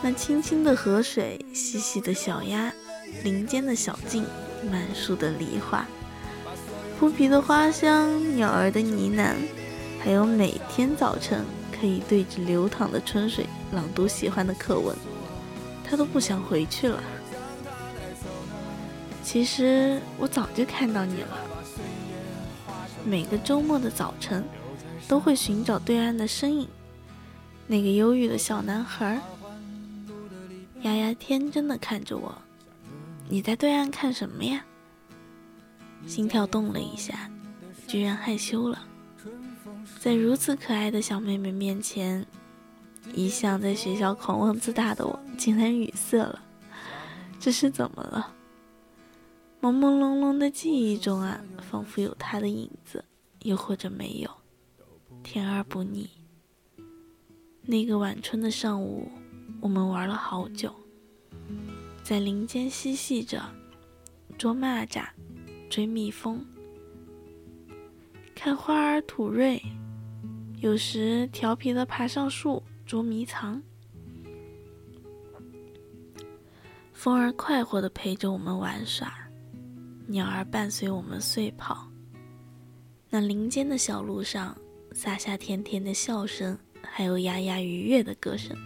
[0.03, 2.73] 那清清的河水、细细的小鸭、
[3.25, 4.25] 林间的小径、
[4.71, 5.85] 满树的梨花、
[7.01, 9.35] 扑鼻的花香、鸟儿的呢喃，
[10.05, 14.95] 还有每天早晨可以对着流淌的春水朗读喜欢的课文，
[15.83, 17.03] 他都不想回去了。
[19.27, 21.37] 其实我早就看到你了。
[23.05, 24.45] 每个周末的早晨，
[25.09, 26.69] 都会寻找对岸的身影，
[27.67, 29.21] 那个忧郁的小男孩。
[30.83, 32.33] 丫丫天真的看着我，
[33.29, 34.65] 你在对岸看什么呀？
[36.07, 37.29] 心跳动了一下，
[37.89, 38.81] 居然害羞了。
[39.99, 42.25] 在如此可爱的小妹妹面前，
[43.13, 46.41] 一向在学校狂妄自大的我，竟然语塞了。
[47.41, 48.35] 这是怎么了？
[49.61, 53.05] 朦朦胧胧的记忆中啊，仿佛有他的影子，
[53.41, 54.31] 又或者没有，
[55.23, 56.09] 甜而不腻。
[57.63, 59.09] 那个晚春的上午，
[59.61, 60.73] 我们玩了好久，
[62.05, 63.43] 在林间嬉戏着，
[64.39, 65.05] 捉蚂蚱，
[65.69, 66.45] 追蜜蜂，
[68.35, 69.61] 看花儿吐蕊，
[70.61, 73.61] 有时调皮的爬上树捉迷藏。
[76.93, 79.26] 风儿快活的陪着我们玩耍。
[80.09, 81.91] 鸟儿伴随我们碎跑，
[83.11, 84.57] 那林间的小路上
[84.93, 88.57] 洒下甜甜的笑声，还有丫丫愉悦的歌声。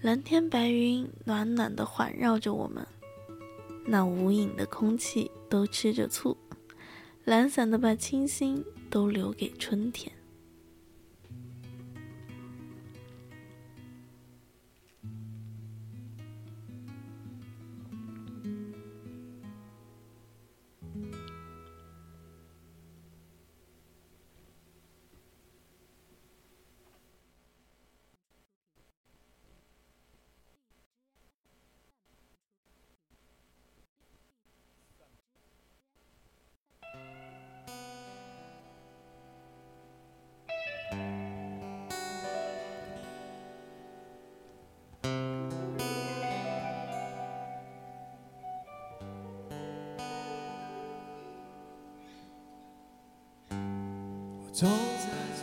[0.00, 2.84] 蓝天白云暖暖的环绕着我们，
[3.86, 6.36] 那无影的空气都吃着醋，
[7.24, 10.12] 懒散的把清新都留给春天。
[54.54, 55.33] 走在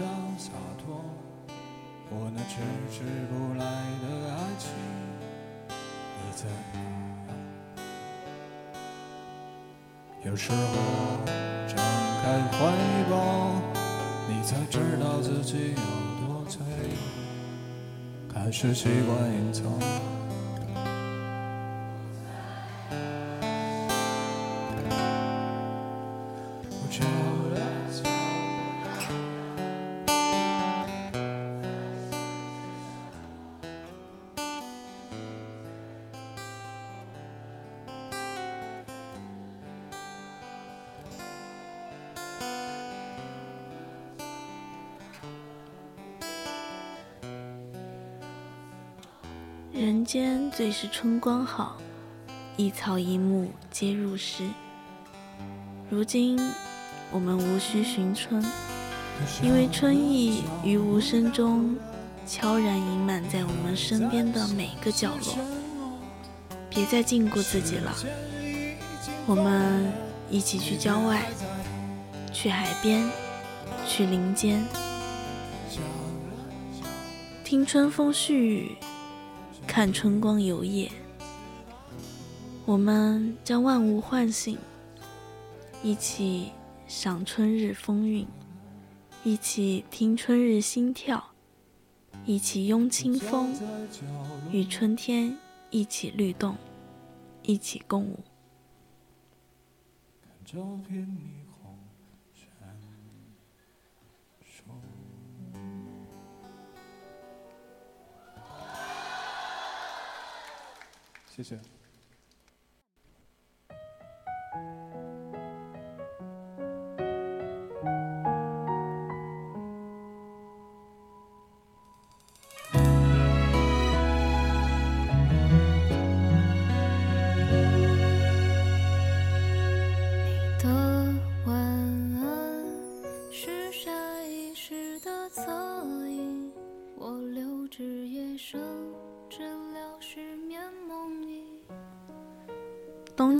[0.00, 0.08] 想
[0.38, 0.96] 洒脱。
[2.08, 2.56] 我那迟
[2.90, 3.64] 迟不来
[4.00, 4.72] 的爱情，
[5.68, 6.42] 你在？
[10.24, 10.56] 有时候
[11.68, 11.76] 张
[12.22, 12.58] 开怀
[13.10, 13.12] 抱，
[14.26, 15.76] 你才知道自己有
[16.26, 16.62] 多脆
[18.26, 20.09] 弱，开始习惯隐藏。
[50.60, 51.78] 最是春光好，
[52.58, 54.46] 一草一木皆入诗。
[55.88, 56.38] 如今
[57.10, 58.44] 我们无需寻春，
[59.42, 61.74] 因为春意于无声中
[62.26, 65.38] 悄然盈满在我们身边的每个角落。
[66.68, 67.94] 别再禁锢自己了，
[69.24, 69.90] 我们
[70.28, 71.26] 一起去郊外，
[72.34, 73.08] 去海边，
[73.88, 74.62] 去林间，
[77.42, 78.76] 听春风絮语，
[79.80, 80.90] 看春光游曳。
[82.66, 84.58] 我们将万物唤醒，
[85.82, 86.52] 一起
[86.86, 88.26] 赏春日风韵，
[89.24, 91.30] 一起听春日心跳，
[92.26, 93.58] 一起拥清风，
[94.52, 95.34] 与春天
[95.70, 96.54] 一起律动，
[97.42, 98.18] 一起共舞。
[111.30, 111.79] 谢谢。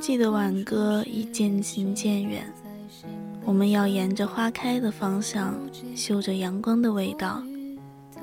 [0.01, 2.51] 冬季的挽歌已渐行渐远，
[3.44, 5.55] 我们要沿着花开的方向，
[5.94, 7.43] 嗅着阳光的味道，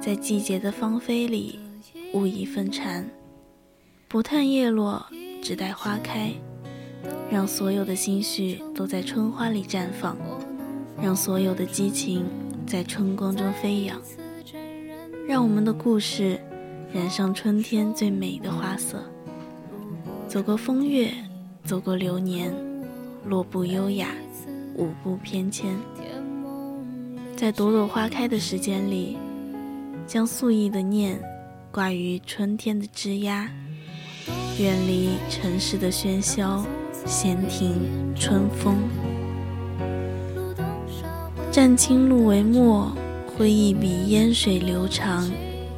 [0.01, 1.59] 在季节的芳菲里
[2.15, 3.07] 悟一份禅，
[4.07, 5.05] 不叹叶落，
[5.39, 6.33] 只待花开，
[7.29, 10.17] 让所有的心绪都在春花里绽放，
[10.99, 12.25] 让所有的激情
[12.65, 14.01] 在春光中飞扬，
[15.27, 16.39] 让我们的故事
[16.91, 19.03] 染上春天最美的花色。
[20.27, 21.13] 走过风月，
[21.67, 22.55] 走过流年，
[23.25, 24.07] 落步优雅，
[24.75, 25.65] 舞步翩跹。
[27.35, 29.17] 在朵朵花开的时间里，
[30.07, 31.19] 将素意的念
[31.69, 33.49] 挂于春天的枝桠，
[34.57, 36.63] 远离城市的喧嚣，
[37.05, 37.75] 闲庭
[38.15, 38.77] 春风。
[41.51, 42.89] 蘸青露为墨，
[43.35, 45.29] 挥一笔烟水流长，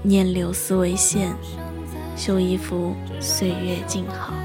[0.03, 1.34] 念柳丝为线，
[2.16, 4.39] 绣一幅岁月静好。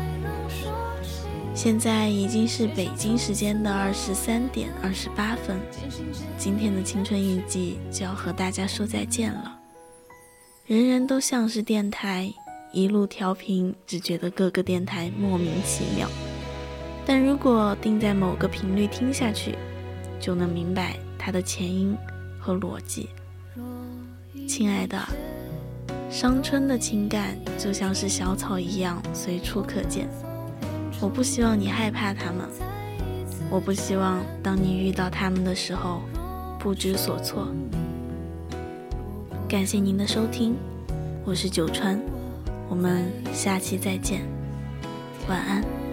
[1.55, 5.57] 现在已经是北京时间的二十三点二十八分，
[6.37, 9.57] 今天的青春印记就要和大家说再见了。
[10.67, 12.33] 人人都像是电台，
[12.73, 16.09] 一路调频，只觉得各个电台莫名其妙。
[17.07, 19.55] 但如果定在某个频率听下去，
[20.19, 21.97] 就能明白它的前因
[22.41, 23.09] 和逻辑。
[24.49, 25.01] 亲爱的，
[26.11, 30.09] 伤春的情感就像是小草一样随处可见。
[31.01, 32.49] 我不希望你害怕他们，
[33.51, 36.03] 我不希望当你遇到他们的时候
[36.59, 37.49] 不知所措。
[39.47, 40.57] 感谢您的收听，
[41.25, 42.01] 我是九川，
[42.69, 44.23] 我们下期再见，
[45.29, 45.84] 晚安。